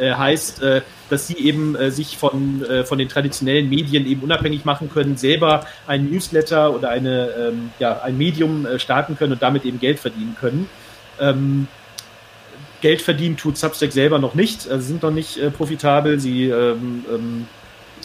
Heißt, 0.00 0.62
dass 1.08 1.26
sie 1.26 1.36
eben 1.38 1.76
äh, 1.76 1.90
sich 1.90 2.16
von, 2.16 2.64
äh, 2.64 2.84
von 2.84 2.98
den 2.98 3.08
traditionellen 3.08 3.68
Medien 3.68 4.06
eben 4.06 4.22
unabhängig 4.22 4.64
machen 4.64 4.90
können, 4.90 5.16
selber 5.16 5.66
ein 5.86 6.10
Newsletter 6.10 6.74
oder 6.74 6.90
eine, 6.90 7.28
ähm, 7.30 7.70
ja, 7.78 8.00
ein 8.02 8.18
Medium 8.18 8.66
äh, 8.66 8.78
starten 8.78 9.16
können 9.16 9.32
und 9.32 9.42
damit 9.42 9.64
eben 9.64 9.78
Geld 9.78 9.98
verdienen 9.98 10.36
können. 10.38 10.68
Ähm, 11.20 11.68
Geld 12.80 13.02
verdienen 13.02 13.36
tut 13.36 13.56
Substack 13.56 13.92
selber 13.92 14.18
noch 14.18 14.34
nicht, 14.34 14.68
also 14.68 14.86
sind 14.86 15.02
noch 15.02 15.10
nicht 15.10 15.38
äh, 15.38 15.50
profitabel. 15.50 16.20
Sie, 16.20 16.44
ähm, 16.44 17.04
ähm 17.08 17.46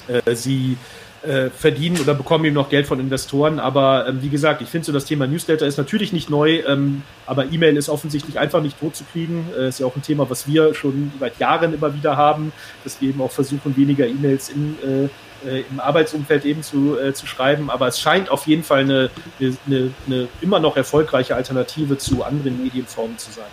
äh, 0.07 0.35
sie 0.35 0.77
äh, 1.23 1.49
verdienen 1.49 1.99
oder 1.99 2.13
bekommen 2.13 2.45
eben 2.45 2.55
noch 2.55 2.69
Geld 2.69 2.87
von 2.87 2.99
Investoren. 2.99 3.59
Aber 3.59 4.07
ähm, 4.07 4.21
wie 4.21 4.29
gesagt, 4.29 4.61
ich 4.61 4.69
finde 4.69 4.85
so, 4.85 4.91
das 4.91 5.05
Thema 5.05 5.27
Newsletter 5.27 5.65
ist 5.65 5.77
natürlich 5.77 6.13
nicht 6.13 6.29
neu, 6.29 6.61
ähm, 6.67 7.03
aber 7.25 7.45
E-Mail 7.51 7.77
ist 7.77 7.89
offensichtlich 7.89 8.39
einfach 8.39 8.61
nicht 8.61 8.79
tot 8.79 8.95
zu 8.95 9.03
kriegen. 9.11 9.47
Äh, 9.57 9.69
ist 9.69 9.79
ja 9.79 9.85
auch 9.85 9.95
ein 9.95 10.01
Thema, 10.01 10.29
was 10.29 10.47
wir 10.47 10.73
schon 10.73 11.11
seit 11.19 11.37
Jahren 11.39 11.73
immer 11.73 11.93
wieder 11.93 12.17
haben, 12.17 12.51
dass 12.83 13.01
wir 13.01 13.09
eben 13.09 13.21
auch 13.21 13.31
versuchen, 13.31 13.77
weniger 13.77 14.07
E-Mails 14.07 14.49
in 14.49 14.77
äh, 14.83 15.03
äh 15.47 15.63
im 15.71 15.79
Arbeitsumfeld 15.79 16.45
eben 16.45 16.63
zu, 16.63 16.97
äh, 16.99 17.13
zu 17.13 17.27
schreiben. 17.27 17.69
Aber 17.69 17.87
es 17.87 17.99
scheint 17.99 18.29
auf 18.29 18.47
jeden 18.47 18.63
Fall 18.63 18.79
eine, 18.79 19.09
eine, 19.39 19.93
eine 20.07 20.27
immer 20.41 20.59
noch 20.59 20.75
erfolgreiche 20.75 21.35
Alternative 21.35 21.97
zu 21.97 22.23
anderen 22.23 22.63
Medienformen 22.63 23.17
zu 23.17 23.31
sein. 23.31 23.45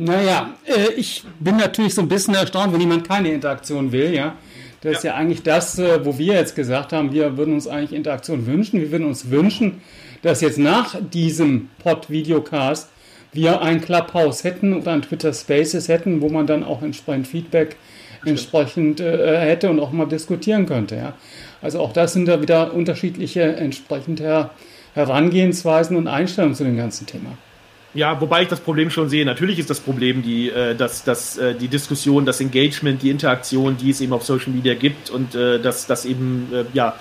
Naja, 0.00 0.54
äh, 0.64 0.92
ich 0.96 1.24
bin 1.40 1.56
natürlich 1.56 1.94
so 1.94 2.02
ein 2.02 2.08
bisschen 2.08 2.34
erstaunt, 2.34 2.72
wenn 2.72 2.80
jemand 2.80 3.08
keine 3.08 3.32
Interaktion 3.32 3.90
will, 3.90 4.14
ja. 4.14 4.36
Das 4.80 4.92
ja. 4.92 4.98
ist 4.98 5.04
ja 5.04 5.14
eigentlich 5.14 5.42
das, 5.42 5.78
äh, 5.78 6.04
wo 6.04 6.18
wir 6.18 6.34
jetzt 6.34 6.54
gesagt 6.54 6.92
haben, 6.92 7.12
wir 7.12 7.36
würden 7.36 7.54
uns 7.54 7.66
eigentlich 7.66 7.92
Interaktion 7.92 8.46
wünschen. 8.46 8.80
Wir 8.80 8.90
würden 8.92 9.06
uns 9.06 9.30
wünschen, 9.30 9.80
dass 10.22 10.40
jetzt 10.40 10.58
nach 10.58 10.96
diesem 11.00 11.70
Pod-Videocast 11.82 12.88
wir 13.32 13.60
ein 13.60 13.80
Clubhouse 13.80 14.44
hätten 14.44 14.74
oder 14.74 14.92
ein 14.92 15.02
Twitter 15.02 15.32
Spaces 15.32 15.88
hätten, 15.88 16.20
wo 16.20 16.28
man 16.28 16.46
dann 16.46 16.64
auch 16.64 16.82
entsprechend 16.82 17.26
Feedback 17.26 17.76
entsprechend 18.24 19.00
äh, 19.00 19.38
hätte 19.38 19.70
und 19.70 19.80
auch 19.80 19.92
mal 19.92 20.06
diskutieren 20.06 20.66
könnte. 20.66 20.96
Ja. 20.96 21.12
Also 21.62 21.80
auch 21.80 21.92
das 21.92 22.12
sind 22.12 22.26
da 22.26 22.40
wieder 22.40 22.72
unterschiedliche 22.72 23.42
entsprechende 23.42 24.50
Herangehensweisen 24.94 25.96
und 25.96 26.08
Einstellungen 26.08 26.54
zu 26.54 26.64
dem 26.64 26.76
ganzen 26.76 27.06
Thema. 27.06 27.36
Ja, 27.98 28.20
wobei 28.20 28.42
ich 28.42 28.48
das 28.48 28.60
Problem 28.60 28.90
schon 28.90 29.08
sehe. 29.08 29.24
Natürlich 29.24 29.58
ist 29.58 29.70
das 29.70 29.80
Problem 29.80 30.22
die, 30.22 30.50
äh, 30.50 30.76
dass, 30.76 31.02
dass, 31.02 31.36
äh, 31.36 31.56
die 31.56 31.66
Diskussion, 31.66 32.24
das 32.24 32.40
Engagement, 32.40 33.02
die 33.02 33.10
Interaktion, 33.10 33.76
die 33.76 33.90
es 33.90 34.00
eben 34.00 34.12
auf 34.12 34.22
Social 34.22 34.52
Media 34.52 34.74
gibt 34.74 35.10
und 35.10 35.34
äh, 35.34 35.58
dass, 35.58 35.88
dass 35.88 36.04
eben 36.04 36.48
äh, 36.52 36.64
ja, 36.74 36.94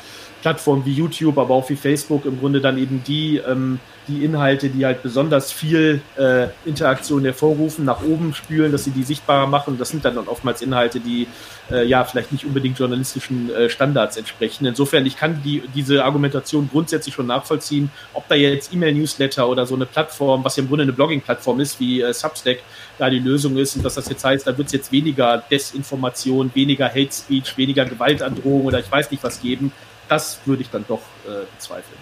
Plattformen 0.48 0.86
wie 0.86 0.94
YouTube, 0.94 1.38
aber 1.38 1.54
auch 1.54 1.70
wie 1.70 1.76
Facebook 1.76 2.24
im 2.24 2.40
Grunde 2.40 2.62
dann 2.62 2.78
eben 2.78 3.04
die 3.06 3.36
ähm, 3.38 3.80
die 4.08 4.24
Inhalte, 4.24 4.70
die 4.70 4.86
halt 4.86 5.04
besonders 5.04 5.52
viel 5.52 6.02
äh, 6.18 6.48
Interaktion 6.66 7.24
hervorrufen, 7.24 7.86
nach 7.86 8.02
oben 8.04 8.34
spülen, 8.34 8.72
dass 8.72 8.86
sie 8.86 8.92
die 8.92 9.04
sichtbarer 9.04 9.48
machen. 9.48 9.78
Das 9.78 9.90
sind 9.90 10.06
dann 10.06 10.18
oftmals 10.18 10.62
Inhalte, 10.62 11.00
die 11.00 11.28
äh, 11.70 11.86
ja 11.86 12.04
vielleicht 12.06 12.32
nicht 12.32 12.46
unbedingt 12.46 12.80
journalistischen 12.80 13.54
äh, 13.54 13.70
Standards 13.70 14.16
entsprechen. 14.18 14.66
Insofern, 14.66 15.06
ich 15.06 15.18
kann 15.18 15.42
die, 15.44 15.64
diese 15.76 16.06
Argumentation 16.06 16.70
grundsätzlich 16.72 17.14
schon 17.14 17.28
nachvollziehen, 17.28 17.92
ob 18.14 18.28
da 18.28 18.36
jetzt 18.36 18.74
E-Mail-Newsletter 18.74 19.48
oder 19.48 19.66
so 19.66 19.76
eine 19.76 19.86
Plattform, 19.86 20.44
was 20.44 20.56
ja 20.56 20.64
im 20.64 20.70
Grunde 20.70 20.84
eine 20.84 20.94
Blogging-Plattform 20.94 21.60
ist, 21.60 21.80
wie 21.80 22.02
äh, 22.02 22.14
Substack, 22.14 22.60
da 22.98 23.10
die 23.10 23.20
Lösung 23.20 23.58
ist 23.58 23.76
und 23.76 23.84
dass 23.84 23.96
das 23.96 24.10
jetzt 24.10 24.24
heißt, 24.24 24.48
da 24.48 24.58
wird 24.58 24.68
es 24.68 24.74
jetzt 24.74 24.92
weniger 24.92 25.44
Desinformation, 25.52 26.50
weniger 26.54 26.88
Hate 26.88 27.12
Speech, 27.12 27.58
weniger 27.58 27.86
Gewaltandrohung 27.86 28.66
oder 28.66 28.80
ich 28.80 28.92
weiß 28.92 29.12
nicht 29.12 29.24
was 29.24 29.42
geben. 29.42 29.72
Das 30.10 30.40
würde 30.46 30.62
ich 30.62 30.70
dann 30.70 30.86
doch 30.88 31.02
äh, 31.26 31.46
bezweifeln. 31.56 32.00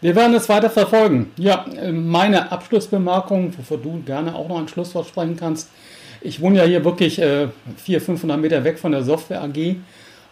Wir 0.00 0.14
werden 0.14 0.34
es 0.34 0.48
weiter 0.48 0.68
verfolgen. 0.68 1.32
Ja, 1.38 1.64
meine 1.90 2.52
Abschlussbemerkung, 2.52 3.56
wovor 3.56 3.78
du 3.78 4.02
gerne 4.04 4.34
auch 4.34 4.46
noch 4.46 4.58
ein 4.58 4.68
Schlusswort 4.68 5.06
sprechen 5.06 5.36
kannst. 5.36 5.70
Ich 6.20 6.40
wohne 6.40 6.58
ja 6.58 6.64
hier 6.64 6.84
wirklich 6.84 7.18
äh, 7.18 7.48
400, 7.76 8.04
500 8.04 8.40
Meter 8.40 8.64
weg 8.64 8.78
von 8.78 8.92
der 8.92 9.02
Software 9.02 9.42
AG 9.42 9.56
äh, 9.56 9.76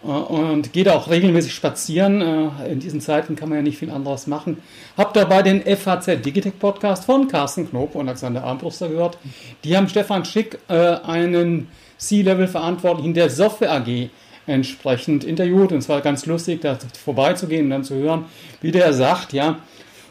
und 0.06 0.72
gehe 0.72 0.84
da 0.84 0.94
auch 0.94 1.08
regelmäßig 1.08 1.54
spazieren. 1.54 2.20
Äh, 2.20 2.72
in 2.72 2.80
diesen 2.80 3.00
Zeiten 3.00 3.36
kann 3.36 3.48
man 3.48 3.58
ja 3.58 3.62
nicht 3.62 3.78
viel 3.78 3.90
anderes 3.90 4.26
machen. 4.26 4.58
Hab 4.96 5.14
dabei 5.14 5.42
den 5.42 5.62
FHZ 5.62 6.24
Digitech 6.24 6.58
Podcast 6.58 7.04
von 7.04 7.28
Carsten 7.28 7.68
Knob 7.68 7.94
und 7.94 8.08
Alexander 8.08 8.44
Armbruster 8.44 8.88
gehört. 8.88 9.18
Die 9.64 9.76
haben 9.76 9.88
Stefan 9.88 10.24
Schick, 10.24 10.58
äh, 10.68 10.74
einen 10.74 11.68
C-Level-Verantwortlichen 11.98 13.14
der 13.14 13.30
Software 13.30 13.72
AG, 13.72 14.10
entsprechend 14.46 15.24
interviewt. 15.24 15.72
Und 15.72 15.78
es 15.78 15.88
war 15.88 16.00
ganz 16.00 16.26
lustig, 16.26 16.60
da 16.60 16.78
vorbeizugehen 17.04 17.66
und 17.66 17.70
dann 17.70 17.84
zu 17.84 17.94
hören, 17.94 18.26
wie 18.60 18.70
der 18.70 18.92
sagt, 18.92 19.32
ja, 19.32 19.58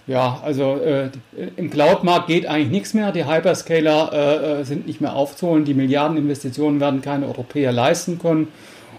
ja, 0.06 0.42
also 0.44 0.76
äh, 0.76 1.10
im 1.56 1.70
Cloud-Markt 1.70 2.28
geht 2.28 2.46
eigentlich 2.46 2.72
nichts 2.72 2.94
mehr. 2.94 3.14
Die 3.14 3.26
Hyperscaler 3.26 4.12
äh, 4.12 4.62
äh, 4.62 4.64
sind 4.66 4.86
nicht 4.86 5.00
mehr 5.00 5.16
aufzuholen. 5.16 5.64
Die 5.64 5.74
Milliardeninvestitionen 5.74 6.82
werden 6.82 7.02
keine 7.02 7.28
Europäer 7.28 7.72
leisten 7.72 8.20
können. 8.20 8.50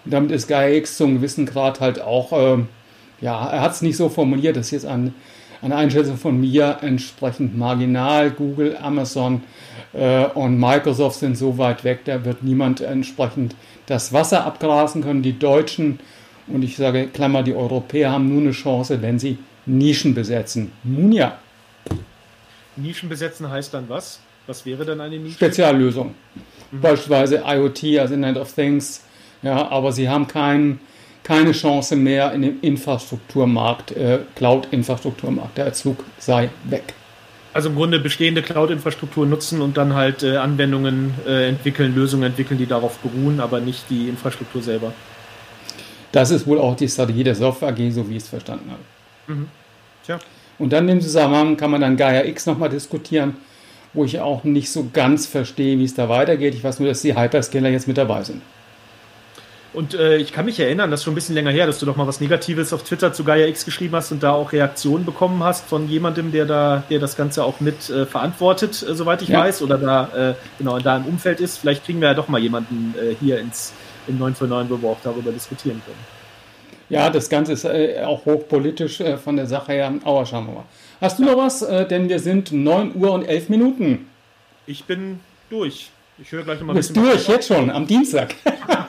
Und 0.04 0.14
damit 0.14 0.30
ist 0.30 0.48
GaiaX 0.48 0.96
zum 0.96 1.16
gewissen 1.16 1.44
Grad 1.44 1.80
halt 1.80 2.00
auch, 2.00 2.32
äh, 2.32 2.62
ja, 3.20 3.48
er 3.48 3.60
hat 3.60 3.72
es 3.72 3.82
nicht 3.82 3.98
so 3.98 4.08
formuliert, 4.08 4.56
das 4.56 4.66
ist 4.66 4.72
jetzt 4.72 4.86
ein, 4.86 5.14
eine 5.60 5.76
Einschätzung 5.76 6.16
von 6.16 6.40
mir 6.40 6.78
entsprechend 6.80 7.56
marginal. 7.56 8.30
Google, 8.30 8.76
Amazon 8.80 9.42
äh, 9.92 10.24
und 10.26 10.58
Microsoft 10.58 11.18
sind 11.20 11.36
so 11.36 11.58
weit 11.58 11.84
weg, 11.84 12.00
da 12.06 12.24
wird 12.24 12.42
niemand 12.42 12.80
entsprechend 12.80 13.54
das 13.86 14.12
Wasser 14.12 14.44
abgrasen 14.44 15.02
können. 15.02 15.22
Die 15.22 15.38
Deutschen 15.38 15.98
und 16.46 16.62
ich 16.62 16.76
sage 16.76 17.08
Klammer, 17.08 17.42
die 17.42 17.54
Europäer 17.54 18.12
haben 18.12 18.28
nur 18.28 18.40
eine 18.40 18.52
Chance, 18.52 19.00
wenn 19.02 19.18
sie 19.18 19.38
Nischen 19.66 20.14
besetzen. 20.14 20.72
Nun 20.82 21.12
ja. 21.12 21.38
Nischen 22.76 23.08
besetzen 23.08 23.50
heißt 23.50 23.72
dann 23.72 23.88
was? 23.88 24.20
Was 24.46 24.66
wäre 24.66 24.84
denn 24.84 25.00
eine 25.00 25.18
Nische? 25.18 25.36
Speziallösung. 25.36 26.14
Mhm. 26.70 26.80
Beispielsweise 26.80 27.42
IoT, 27.46 27.98
also 27.98 28.14
Internet 28.14 28.36
of 28.36 28.52
Things. 28.52 29.02
Ja, 29.42 29.68
aber 29.68 29.92
sie 29.92 30.08
haben 30.08 30.26
kein, 30.26 30.80
keine 31.22 31.52
Chance 31.52 31.96
mehr 31.96 32.32
in 32.32 32.42
dem 32.42 32.60
Infrastrukturmarkt, 32.60 33.92
äh, 33.92 34.20
Cloud-Infrastrukturmarkt. 34.34 35.56
Der 35.56 35.72
Zug 35.72 36.04
sei 36.18 36.50
weg. 36.64 36.94
Also 37.54 37.68
im 37.68 37.76
Grunde 37.76 38.00
bestehende 38.00 38.42
Cloud-Infrastruktur 38.42 39.26
nutzen 39.26 39.62
und 39.62 39.76
dann 39.76 39.94
halt 39.94 40.24
äh, 40.24 40.36
Anwendungen 40.36 41.14
äh, 41.24 41.48
entwickeln, 41.48 41.94
Lösungen 41.94 42.24
entwickeln, 42.24 42.58
die 42.58 42.66
darauf 42.66 42.98
beruhen, 42.98 43.38
aber 43.38 43.60
nicht 43.60 43.88
die 43.90 44.08
Infrastruktur 44.08 44.60
selber. 44.60 44.92
Das 46.10 46.32
ist 46.32 46.48
wohl 46.48 46.58
auch 46.58 46.74
die 46.74 46.88
Strategie 46.88 47.22
der 47.22 47.36
Software 47.36 47.68
AG, 47.68 47.92
so 47.92 48.08
wie 48.10 48.16
ich 48.16 48.24
es 48.24 48.28
verstanden 48.28 48.70
habe. 48.72 49.32
Mhm. 49.38 49.48
Tja. 50.04 50.18
Und 50.58 50.72
dann 50.72 50.88
im 50.88 51.00
Zusammenhang 51.00 51.56
kann 51.56 51.70
man 51.70 51.80
dann 51.80 51.96
Gaia 51.96 52.24
X 52.24 52.46
nochmal 52.46 52.70
diskutieren, 52.70 53.36
wo 53.92 54.04
ich 54.04 54.18
auch 54.18 54.42
nicht 54.42 54.70
so 54.70 54.90
ganz 54.92 55.26
verstehe, 55.26 55.78
wie 55.78 55.84
es 55.84 55.94
da 55.94 56.08
weitergeht. 56.08 56.54
Ich 56.54 56.64
weiß 56.64 56.80
nur, 56.80 56.88
dass 56.88 57.02
die 57.02 57.16
Hyperscaler 57.16 57.68
jetzt 57.68 57.86
mit 57.86 57.98
dabei 57.98 58.24
sind. 58.24 58.42
Und 59.74 59.94
äh, 59.94 60.18
ich 60.18 60.32
kann 60.32 60.44
mich 60.44 60.60
erinnern, 60.60 60.90
das 60.90 61.00
ist 61.00 61.04
schon 61.04 61.12
ein 61.12 61.16
bisschen 61.16 61.34
länger 61.34 61.50
her, 61.50 61.66
dass 61.66 61.80
du 61.80 61.86
doch 61.86 61.96
mal 61.96 62.06
was 62.06 62.20
Negatives 62.20 62.72
auf 62.72 62.84
Twitter 62.84 63.12
zu 63.12 63.24
Gaia 63.24 63.46
X 63.46 63.64
geschrieben 63.64 63.96
hast 63.96 64.12
und 64.12 64.22
da 64.22 64.32
auch 64.32 64.52
Reaktionen 64.52 65.04
bekommen 65.04 65.42
hast 65.42 65.66
von 65.66 65.88
jemandem, 65.88 66.30
der 66.30 66.46
da, 66.46 66.84
der 66.88 67.00
das 67.00 67.16
Ganze 67.16 67.44
auch 67.44 67.60
mit 67.60 67.90
äh, 67.90 68.06
verantwortet, 68.06 68.84
äh, 68.88 68.94
soweit 68.94 69.22
ich 69.22 69.30
ja. 69.30 69.40
weiß, 69.40 69.62
oder 69.62 69.76
da 69.76 70.30
äh, 70.30 70.34
genau 70.58 70.78
da 70.78 70.96
im 70.96 71.06
Umfeld 71.06 71.40
ist. 71.40 71.58
Vielleicht 71.58 71.84
kriegen 71.84 72.00
wir 72.00 72.08
ja 72.08 72.14
doch 72.14 72.28
mal 72.28 72.40
jemanden 72.40 72.94
äh, 72.96 73.16
hier 73.20 73.40
ins 73.40 73.72
im 74.06 74.18
9 74.18 74.34
für 74.34 74.46
9, 74.46 74.70
wo 74.70 74.80
wir 74.80 74.90
auch 74.90 75.00
darüber 75.02 75.32
diskutieren 75.32 75.82
können. 75.84 75.98
Ja, 76.88 77.10
das 77.10 77.28
Ganze 77.28 77.52
ist 77.52 77.64
äh, 77.64 78.02
auch 78.04 78.24
hochpolitisch 78.26 79.00
äh, 79.00 79.16
von 79.16 79.36
der 79.36 79.46
Sache 79.46 79.72
her. 79.72 79.92
Aber 80.04 80.26
schauen 80.26 80.46
wir 80.46 80.54
mal. 80.54 80.64
Hast 81.00 81.18
du 81.18 81.24
noch 81.24 81.36
was? 81.36 81.62
Äh, 81.62 81.88
denn 81.88 82.08
wir 82.08 82.20
sind 82.20 82.52
9 82.52 82.94
Uhr 82.94 83.12
und 83.12 83.24
11 83.24 83.48
Minuten. 83.48 84.06
Ich 84.66 84.84
bin 84.84 85.20
durch. 85.50 85.90
Ich 86.18 86.30
höre 86.30 86.44
gleich 86.44 86.60
nochmal 86.60 86.74
ein 86.74 86.78
bisschen. 86.78 86.94
durch, 86.94 87.26
jetzt 87.26 87.48
schon, 87.48 87.70
am 87.70 87.86
Dienstag. 87.86 88.34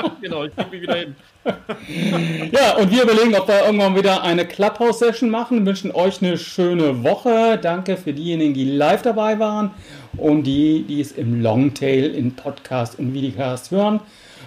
genau, 0.20 0.44
ich 0.44 0.52
mich 0.70 0.82
wieder 0.82 0.96
hin. 0.96 1.14
ja, 2.52 2.76
und 2.76 2.90
wir 2.90 3.02
überlegen, 3.02 3.34
ob 3.34 3.48
wir 3.48 3.64
irgendwann 3.64 3.96
wieder 3.96 4.22
eine 4.22 4.44
Clubhouse-Session 4.44 5.30
machen. 5.30 5.60
Wir 5.60 5.66
wünschen 5.66 5.92
euch 5.92 6.22
eine 6.22 6.36
schöne 6.38 7.02
Woche. 7.02 7.58
Danke 7.60 7.96
für 7.96 8.12
diejenigen, 8.12 8.54
die 8.54 8.64
live 8.64 9.02
dabei 9.02 9.38
waren 9.38 9.70
und 10.16 10.44
die, 10.44 10.84
die 10.86 11.00
es 11.00 11.12
im 11.12 11.42
Longtail 11.42 12.14
in 12.14 12.34
Podcast 12.34 12.98
und 12.98 13.14
Videocast 13.14 13.70
hören. 13.70 14.00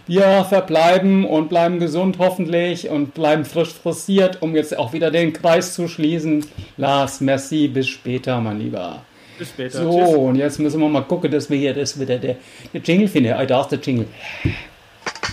Wir 0.06 0.44
verbleiben 0.44 1.26
und 1.26 1.48
bleiben 1.48 1.80
gesund 1.80 2.18
hoffentlich 2.20 2.90
und 2.90 3.14
bleiben 3.14 3.46
frisch 3.46 3.70
frustriert, 3.70 4.42
um 4.42 4.54
jetzt 4.54 4.78
auch 4.78 4.92
wieder 4.92 5.12
den 5.12 5.32
Kreis 5.32 5.74
zu 5.74 5.88
schließen. 5.88 6.46
Lars, 6.76 7.22
merci, 7.22 7.70
bis 7.70 7.88
später, 7.88 8.42
mein 8.42 8.60
Lieber. 8.60 9.04
Bis 9.40 9.50
später. 9.50 9.82
So, 9.82 9.92
Tschüss. 9.92 10.16
und 10.16 10.36
jetzt 10.36 10.60
müssen 10.60 10.82
wir 10.82 10.90
mal 10.90 11.04
gucken, 11.04 11.32
dass 11.32 11.50
wir 11.50 11.58
hier 11.58 11.74
das 11.74 11.98
wieder 11.98 12.18
der, 12.18 12.36
der 12.74 12.82
Jingle 12.82 13.08
finden. 13.08 13.34
I 13.40 13.48
darf 13.48 13.70
der 13.70 13.80
Jingle. 13.80 14.08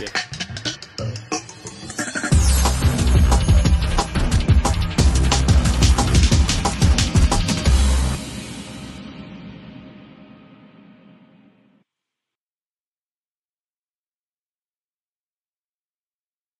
Yeah. 0.01 0.30